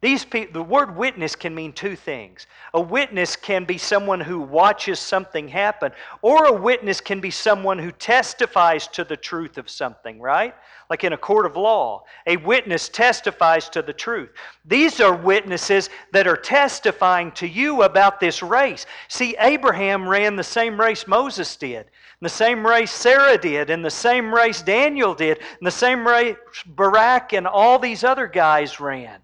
These 0.00 0.26
the 0.52 0.62
word 0.62 0.96
witness 0.96 1.34
can 1.34 1.52
mean 1.56 1.72
two 1.72 1.96
things. 1.96 2.46
A 2.72 2.80
witness 2.80 3.34
can 3.34 3.64
be 3.64 3.78
someone 3.78 4.20
who 4.20 4.38
watches 4.38 5.00
something 5.00 5.48
happen, 5.48 5.90
or 6.22 6.44
a 6.44 6.52
witness 6.52 7.00
can 7.00 7.18
be 7.20 7.32
someone 7.32 7.80
who 7.80 7.90
testifies 7.90 8.86
to 8.88 9.02
the 9.02 9.16
truth 9.16 9.58
of 9.58 9.68
something, 9.68 10.20
right? 10.20 10.54
Like 10.88 11.02
in 11.02 11.14
a 11.14 11.18
court 11.18 11.46
of 11.46 11.56
law, 11.56 12.04
a 12.28 12.36
witness 12.36 12.88
testifies 12.88 13.68
to 13.70 13.82
the 13.82 13.92
truth. 13.92 14.30
These 14.64 15.00
are 15.00 15.16
witnesses 15.16 15.90
that 16.12 16.28
are 16.28 16.36
testifying 16.36 17.32
to 17.32 17.48
you 17.48 17.82
about 17.82 18.20
this 18.20 18.40
race. 18.40 18.86
See, 19.08 19.34
Abraham 19.40 20.08
ran 20.08 20.36
the 20.36 20.44
same 20.44 20.80
race 20.80 21.08
Moses 21.08 21.56
did, 21.56 21.86
the 22.20 22.28
same 22.28 22.64
race 22.64 22.92
Sarah 22.92 23.36
did, 23.36 23.68
and 23.68 23.84
the 23.84 23.90
same 23.90 24.32
race 24.32 24.62
Daniel 24.62 25.12
did, 25.12 25.38
and 25.38 25.66
the 25.66 25.72
same 25.72 26.06
race 26.06 26.36
Barak 26.66 27.32
and 27.32 27.48
all 27.48 27.80
these 27.80 28.04
other 28.04 28.28
guys 28.28 28.78
ran. 28.78 29.20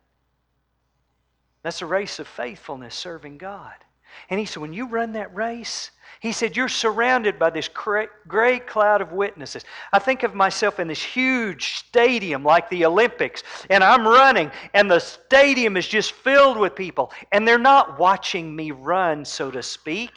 That's 1.64 1.82
a 1.82 1.86
race 1.86 2.18
of 2.20 2.28
faithfulness 2.28 2.94
serving 2.94 3.38
God. 3.38 3.72
And 4.30 4.38
he 4.38 4.46
said, 4.46 4.60
when 4.60 4.74
you 4.74 4.86
run 4.86 5.12
that 5.12 5.34
race, 5.34 5.90
he 6.20 6.30
said, 6.30 6.56
you're 6.56 6.68
surrounded 6.68 7.38
by 7.38 7.50
this 7.50 7.68
great 7.68 8.66
cloud 8.66 9.00
of 9.00 9.12
witnesses. 9.12 9.64
I 9.92 9.98
think 9.98 10.22
of 10.22 10.34
myself 10.34 10.78
in 10.78 10.86
this 10.86 11.02
huge 11.02 11.74
stadium 11.74 12.44
like 12.44 12.70
the 12.70 12.84
Olympics, 12.84 13.42
and 13.70 13.82
I'm 13.82 14.06
running, 14.06 14.52
and 14.72 14.90
the 14.90 15.00
stadium 15.00 15.76
is 15.76 15.88
just 15.88 16.12
filled 16.12 16.58
with 16.58 16.76
people, 16.76 17.12
and 17.32 17.48
they're 17.48 17.58
not 17.58 17.98
watching 17.98 18.54
me 18.54 18.70
run, 18.70 19.24
so 19.24 19.50
to 19.50 19.62
speak. 19.62 20.10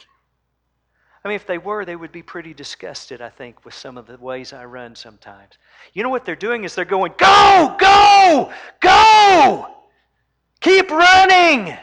I 1.24 1.28
mean, 1.28 1.36
if 1.36 1.46
they 1.46 1.58
were, 1.58 1.84
they 1.84 1.96
would 1.96 2.12
be 2.12 2.22
pretty 2.22 2.54
disgusted, 2.54 3.20
I 3.20 3.30
think, 3.30 3.64
with 3.64 3.74
some 3.74 3.98
of 3.98 4.06
the 4.06 4.16
ways 4.18 4.52
I 4.52 4.64
run 4.66 4.94
sometimes. 4.94 5.54
You 5.92 6.02
know 6.02 6.10
what 6.10 6.24
they're 6.24 6.36
doing 6.36 6.64
is 6.64 6.74
they're 6.74 6.84
going, 6.84 7.12
Go, 7.18 7.76
go, 7.80 8.52
go! 8.80 9.77
Keep 10.60 10.90
running. 10.90 11.76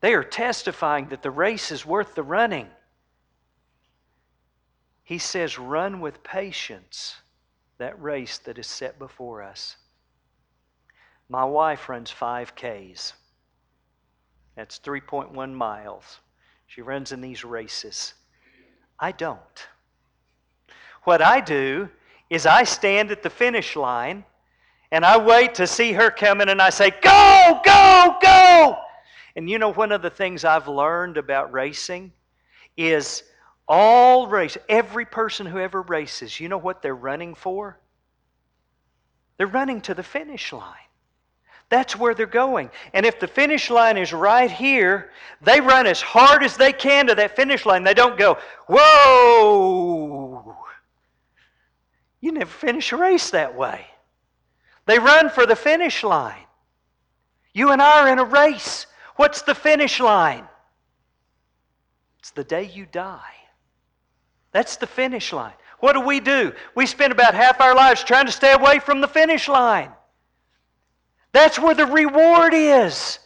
They 0.00 0.14
are 0.14 0.24
testifying 0.24 1.08
that 1.08 1.22
the 1.22 1.30
race 1.30 1.70
is 1.70 1.86
worth 1.86 2.14
the 2.14 2.22
running. 2.22 2.68
He 5.02 5.18
says, 5.18 5.58
Run 5.58 6.00
with 6.00 6.22
patience 6.22 7.16
that 7.78 8.00
race 8.00 8.38
that 8.38 8.58
is 8.58 8.66
set 8.66 8.98
before 8.98 9.42
us. 9.42 9.76
My 11.28 11.44
wife 11.44 11.88
runs 11.88 12.10
5Ks. 12.12 13.12
That's 14.56 14.78
3.1 14.78 15.52
miles. 15.52 16.20
She 16.66 16.82
runs 16.82 17.12
in 17.12 17.20
these 17.20 17.44
races. 17.44 18.14
I 18.98 19.12
don't. 19.12 19.68
What 21.04 21.22
I 21.22 21.40
do 21.40 21.88
is 22.30 22.46
I 22.46 22.64
stand 22.64 23.10
at 23.10 23.22
the 23.22 23.30
finish 23.30 23.76
line 23.76 24.24
And 24.92 25.04
I 25.04 25.18
wait 25.18 25.54
to 25.56 25.66
see 25.66 25.92
her 25.92 26.10
coming 26.10 26.48
and 26.48 26.62
I 26.62 26.70
say, 26.70 26.90
Go, 26.90 27.60
go, 27.64 28.16
go! 28.20 28.78
And 29.34 29.50
you 29.50 29.58
know, 29.58 29.72
one 29.72 29.92
of 29.92 30.02
the 30.02 30.10
things 30.10 30.44
I've 30.44 30.68
learned 30.68 31.16
about 31.16 31.52
racing 31.52 32.12
is 32.76 33.22
all 33.68 34.28
race, 34.28 34.56
every 34.68 35.04
person 35.04 35.46
who 35.46 35.58
ever 35.58 35.82
races, 35.82 36.38
you 36.38 36.48
know 36.48 36.58
what 36.58 36.82
they're 36.82 36.94
running 36.94 37.34
for? 37.34 37.78
They're 39.36 39.46
running 39.46 39.80
to 39.82 39.94
the 39.94 40.02
finish 40.02 40.52
line. 40.52 40.74
That's 41.68 41.96
where 41.96 42.14
they're 42.14 42.26
going. 42.26 42.70
And 42.94 43.04
if 43.04 43.18
the 43.18 43.26
finish 43.26 43.70
line 43.70 43.96
is 43.96 44.12
right 44.12 44.50
here, 44.50 45.10
they 45.42 45.60
run 45.60 45.86
as 45.86 46.00
hard 46.00 46.44
as 46.44 46.56
they 46.56 46.72
can 46.72 47.08
to 47.08 47.14
that 47.16 47.34
finish 47.34 47.66
line. 47.66 47.82
They 47.82 47.92
don't 47.92 48.16
go, 48.16 48.38
whoa. 48.68 50.56
You 52.20 52.32
never 52.32 52.50
finish 52.50 52.92
a 52.92 52.96
race 52.96 53.30
that 53.30 53.56
way. 53.56 53.86
They 54.86 54.98
run 54.98 55.28
for 55.28 55.46
the 55.46 55.56
finish 55.56 56.02
line. 56.02 56.46
You 57.52 57.70
and 57.70 57.82
I 57.82 58.02
are 58.02 58.08
in 58.08 58.18
a 58.18 58.24
race. 58.24 58.86
What's 59.16 59.42
the 59.42 59.54
finish 59.54 60.00
line? 60.00 60.46
It's 62.20 62.30
the 62.30 62.44
day 62.44 62.70
you 62.72 62.86
die. 62.86 63.20
That's 64.52 64.76
the 64.76 64.86
finish 64.86 65.32
line. 65.32 65.54
What 65.80 65.92
do 65.92 66.00
we 66.00 66.20
do? 66.20 66.52
We 66.74 66.86
spend 66.86 67.12
about 67.12 67.34
half 67.34 67.60
our 67.60 67.74
lives 67.74 68.02
trying 68.02 68.26
to 68.26 68.32
stay 68.32 68.52
away 68.52 68.78
from 68.78 69.00
the 69.00 69.08
finish 69.08 69.48
line. 69.48 69.90
That's 71.32 71.58
where 71.58 71.74
the 71.74 71.86
reward 71.86 72.54
is. 72.54 73.18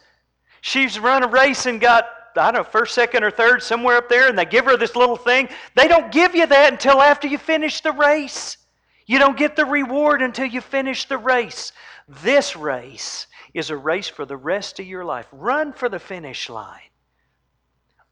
She's 0.61 0.99
run 0.99 1.23
a 1.23 1.27
race 1.27 1.65
and 1.65 1.79
got, 1.79 2.05
I 2.35 2.51
don't 2.51 2.61
know, 2.61 2.63
first, 2.63 2.93
second, 2.93 3.23
or 3.23 3.31
third, 3.31 3.63
somewhere 3.63 3.97
up 3.97 4.09
there, 4.09 4.27
and 4.27 4.37
they 4.37 4.45
give 4.45 4.65
her 4.65 4.77
this 4.77 4.95
little 4.95 5.15
thing. 5.15 5.47
They 5.75 5.87
don't 5.87 6.11
give 6.11 6.35
you 6.35 6.45
that 6.45 6.73
until 6.73 7.01
after 7.01 7.27
you 7.27 7.37
finish 7.37 7.81
the 7.81 7.93
race. 7.93 8.57
You 9.05 9.19
don't 9.19 9.37
get 9.37 9.55
the 9.55 9.65
reward 9.65 10.21
until 10.21 10.45
you 10.45 10.61
finish 10.61 11.05
the 11.05 11.17
race. 11.17 11.71
This 12.07 12.55
race 12.55 13.27
is 13.53 13.69
a 13.69 13.77
race 13.77 14.07
for 14.07 14.25
the 14.25 14.37
rest 14.37 14.79
of 14.79 14.85
your 14.85 15.03
life. 15.03 15.27
Run 15.31 15.73
for 15.73 15.89
the 15.89 15.99
finish 15.99 16.49
line. 16.49 16.79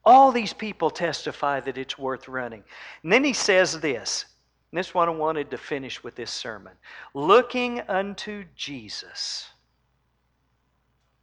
All 0.06 0.32
these 0.32 0.54
people 0.54 0.89
testify 0.89 1.60
that 1.62 1.78
it's 1.78 1.97
worth 1.97 2.28
running. 2.28 2.63
And 3.04 3.12
then 3.12 3.23
he 3.23 3.34
says 3.34 3.80
this, 3.80 4.25
and 4.71 4.78
this 4.78 4.88
is 4.88 4.93
what 4.93 5.08
I 5.08 5.12
wanted 5.12 5.52
to 5.52 5.58
finish 5.58 6.04
with 6.04 6.15
this 6.15 6.32
sermon 6.32 6.73
looking 7.13 7.82
unto 7.82 8.45
Jesus. 8.56 9.47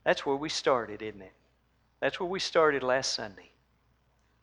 That's 0.05 0.25
where 0.25 0.37
we 0.37 0.49
started, 0.49 1.03
isn't 1.03 1.23
it? 1.23 1.33
That's 2.01 2.21
where 2.21 2.29
we 2.29 2.39
started 2.39 2.83
last 2.83 3.15
Sunday. 3.15 3.51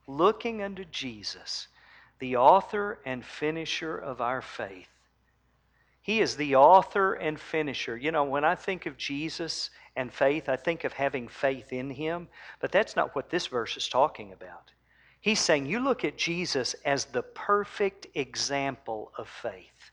Looking 0.06 0.62
unto 0.62 0.84
Jesus, 0.84 1.68
the 2.18 2.36
author 2.36 2.98
and 3.06 3.24
finisher 3.24 3.96
of 3.96 4.20
our 4.20 4.42
faith. 4.42 4.88
He 6.04 6.20
is 6.20 6.36
the 6.36 6.56
author 6.56 7.14
and 7.14 7.40
finisher. 7.40 7.96
You 7.96 8.12
know, 8.12 8.24
when 8.24 8.44
I 8.44 8.56
think 8.56 8.84
of 8.84 8.98
Jesus 8.98 9.70
and 9.96 10.12
faith, 10.12 10.50
I 10.50 10.56
think 10.56 10.84
of 10.84 10.92
having 10.92 11.28
faith 11.28 11.72
in 11.72 11.88
Him, 11.88 12.28
but 12.60 12.70
that's 12.70 12.94
not 12.94 13.16
what 13.16 13.30
this 13.30 13.46
verse 13.46 13.74
is 13.78 13.88
talking 13.88 14.30
about. 14.30 14.70
He's 15.22 15.40
saying 15.40 15.64
you 15.64 15.80
look 15.80 16.04
at 16.04 16.18
Jesus 16.18 16.74
as 16.84 17.06
the 17.06 17.22
perfect 17.22 18.06
example 18.14 19.12
of 19.16 19.30
faith. 19.30 19.92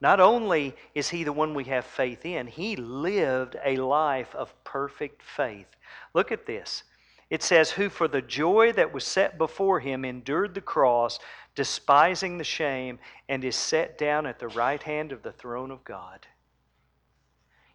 Not 0.00 0.20
only 0.20 0.76
is 0.94 1.08
He 1.08 1.24
the 1.24 1.32
one 1.32 1.52
we 1.52 1.64
have 1.64 1.84
faith 1.84 2.24
in, 2.24 2.46
He 2.46 2.76
lived 2.76 3.56
a 3.64 3.78
life 3.78 4.32
of 4.36 4.54
perfect 4.62 5.24
faith. 5.24 5.66
Look 6.14 6.30
at 6.30 6.46
this. 6.46 6.84
It 7.30 7.42
says, 7.42 7.70
Who 7.70 7.88
for 7.88 8.08
the 8.08 8.20
joy 8.20 8.72
that 8.72 8.92
was 8.92 9.04
set 9.04 9.38
before 9.38 9.80
Him 9.80 10.04
endured 10.04 10.54
the 10.54 10.60
cross 10.60 11.18
despising 11.54 12.38
the 12.38 12.44
shame, 12.44 12.98
and 13.28 13.44
is 13.44 13.56
set 13.56 13.98
down 13.98 14.26
at 14.26 14.38
the 14.38 14.48
right 14.48 14.82
hand 14.82 15.12
of 15.12 15.22
the 15.22 15.32
throne 15.32 15.70
of 15.70 15.84
God. 15.84 16.26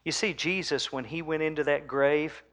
You 0.03 0.11
see, 0.11 0.33
Jesus, 0.33 0.91
when 0.91 1.05
he 1.05 1.21
went 1.21 1.43
into 1.43 1.63
that 1.63 1.87
grave, 1.87 2.43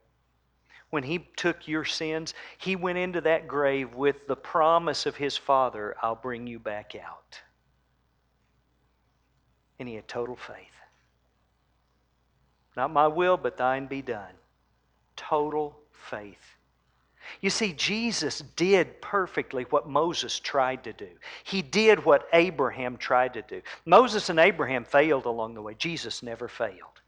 when 0.89 1.03
he 1.03 1.27
took 1.37 1.67
your 1.67 1.85
sins, 1.85 2.33
he 2.57 2.75
went 2.75 2.97
into 2.97 3.21
that 3.21 3.47
grave 3.47 3.95
with 3.95 4.27
the 4.27 4.35
promise 4.35 5.05
of 5.05 5.15
his 5.15 5.37
Father, 5.37 5.95
I'll 6.01 6.15
bring 6.15 6.45
you 6.45 6.59
back 6.59 6.93
out. 6.95 7.39
And 9.79 9.89
he 9.89 9.95
had 9.95 10.07
total 10.07 10.35
faith. 10.35 10.57
Not 12.75 12.91
my 12.91 13.07
will, 13.07 13.37
but 13.37 13.57
thine 13.57 13.87
be 13.87 14.01
done. 14.01 14.33
Total 15.15 15.75
faith. 15.91 16.57
You 17.41 17.49
see, 17.49 17.73
Jesus 17.73 18.43
did 18.55 19.01
perfectly 19.01 19.63
what 19.69 19.87
Moses 19.87 20.39
tried 20.39 20.83
to 20.83 20.93
do. 20.93 21.09
He 21.43 21.61
did 21.61 22.03
what 22.05 22.27
Abraham 22.33 22.97
tried 22.97 23.33
to 23.33 23.41
do. 23.41 23.61
Moses 23.85 24.29
and 24.29 24.39
Abraham 24.39 24.85
failed 24.85 25.25
along 25.25 25.53
the 25.53 25.61
way. 25.61 25.75
Jesus 25.77 26.23
never 26.23 26.47
failed. 26.47 27.01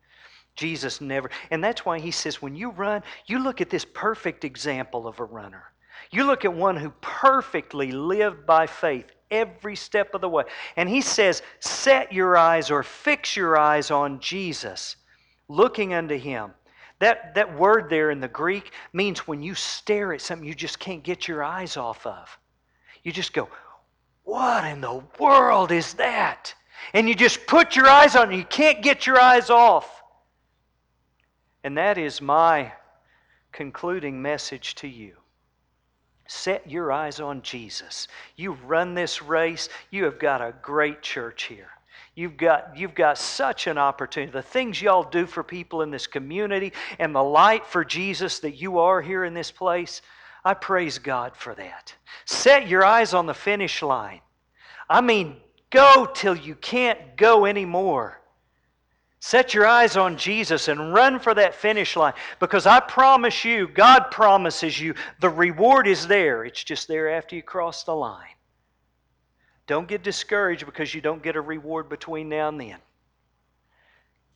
Jesus 0.56 1.02
never. 1.02 1.30
And 1.52 1.64
that's 1.64 1.86
why 1.86 2.00
he 2.00 2.12
says, 2.12 2.42
when 2.42 2.56
you 2.56 2.72
run, 2.72 3.04
you 3.26 3.40
look 3.40 3.62
at 3.62 3.70
this 3.70 3.86
perfect 3.86 4.46
example 4.46 5.08
of 5.08 5.20
a 5.20 5.26
runner. 5.26 5.64
You 6.12 6.26
look 6.26 6.46
at 6.46 6.54
one 6.54 6.78
who 6.78 6.92
perfectly 7.02 7.92
lived 7.92 8.46
by 8.46 8.68
faith 8.68 9.06
every 9.32 9.76
step 9.76 10.14
of 10.14 10.22
the 10.22 10.30
way. 10.30 10.44
And 10.78 10.88
he 10.88 11.02
says, 11.02 11.42
set 11.60 12.14
your 12.14 12.38
eyes 12.38 12.72
or 12.72 12.84
fix 12.84 13.36
your 13.36 13.58
eyes 13.58 13.92
on 13.92 14.20
Jesus, 14.20 14.96
looking 15.50 15.94
unto 15.94 16.18
him 16.18 16.54
that, 17.00 17.36
that 17.36 17.58
word 17.58 17.90
there 17.90 18.12
in 18.12 18.20
the 18.20 18.28
Greek 18.28 18.72
means 18.94 19.28
when 19.28 19.42
you 19.42 19.54
stare 19.54 20.14
at 20.14 20.22
something 20.22 20.48
you 20.48 20.56
just 20.56 20.80
can't 20.80 21.04
get 21.04 21.28
your 21.28 21.44
eyes 21.44 21.78
off 21.78 22.06
of. 22.06 22.38
You 23.04 23.12
just 23.12 23.34
go, 23.34 23.50
What 24.24 24.66
in 24.66 24.82
the 24.82 25.04
world 25.20 25.72
is 25.72 25.94
that? 25.96 26.54
And 26.94 27.08
you 27.08 27.16
just 27.16 27.46
put 27.48 27.76
your 27.76 27.88
eyes 27.88 28.16
on 28.16 28.32
it, 28.32 28.38
you 28.38 28.46
can't 28.46 28.82
get 28.82 29.06
your 29.06 29.20
eyes 29.20 29.50
off. 29.50 30.04
And 31.64 31.78
that 31.78 31.98
is 31.98 32.22
my 32.22 32.72
concluding 33.52 34.22
message 34.22 34.76
to 34.76 34.88
you. 34.88 35.16
Set 36.28 36.70
your 36.70 36.92
eyes 36.92 37.20
on 37.20 37.42
Jesus. 37.42 38.08
You 38.36 38.54
run 38.54 38.94
this 38.94 39.22
race, 39.22 39.70
you 39.92 40.06
have 40.06 40.20
got 40.20 40.42
a 40.42 40.56
great 40.62 41.02
church 41.02 41.44
here. 41.44 41.70
You've 42.16 42.38
got, 42.38 42.78
you've 42.78 42.96
got 42.96 43.18
such 43.18 43.68
an 43.68 43.78
opportunity. 43.78 44.32
The 44.32 44.42
things 44.42 44.82
y'all 44.82 45.04
do 45.04 45.26
for 45.26 45.44
people 45.44 45.82
in 45.82 45.92
this 45.92 46.08
community 46.08 46.72
and 46.98 47.14
the 47.14 47.24
light 47.24 47.66
for 47.66 47.84
Jesus 47.84 48.40
that 48.40 48.56
you 48.56 48.80
are 48.80 49.02
here 49.02 49.26
in 49.26 49.34
this 49.34 49.52
place, 49.52 50.02
I 50.46 50.54
praise 50.54 50.98
God 50.98 51.36
for 51.36 51.54
that. 51.56 51.94
Set 52.24 52.70
your 52.70 52.86
eyes 52.86 53.14
on 53.14 53.26
the 53.26 53.34
finish 53.34 53.82
line. 53.82 54.22
I 54.90 55.02
mean, 55.02 55.36
go 55.72 56.08
till 56.14 56.38
you 56.38 56.56
can't 56.56 57.18
go 57.18 57.46
anymore. 57.46 58.22
Set 59.20 59.54
your 59.54 59.66
eyes 59.66 59.98
on 59.98 60.18
Jesus 60.18 60.68
and 60.68 60.94
run 60.94 61.20
for 61.20 61.34
that 61.34 61.56
finish 61.56 61.98
line 61.98 62.14
because 62.40 62.66
I 62.66 62.80
promise 62.80 63.44
you, 63.44 63.68
God 63.68 64.12
promises 64.12 64.80
you, 64.80 64.94
the 65.20 65.30
reward 65.30 65.88
is 65.88 66.08
there. 66.08 66.46
It's 66.46 66.64
just 66.64 66.88
there 66.88 67.10
after 67.10 67.36
you 67.36 67.42
cross 67.42 67.84
the 67.84 67.96
line. 67.96 68.36
Don't 69.68 69.88
get 69.88 70.04
discouraged 70.04 70.66
because 70.66 70.94
you 70.94 71.02
don't 71.02 71.24
get 71.24 71.36
a 71.36 71.42
reward 71.42 71.90
between 71.90 72.30
now 72.30 72.50
and 72.50 72.60
then. 72.60 72.78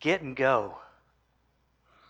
Get 0.00 0.22
and 0.22 0.34
go. 0.34 0.78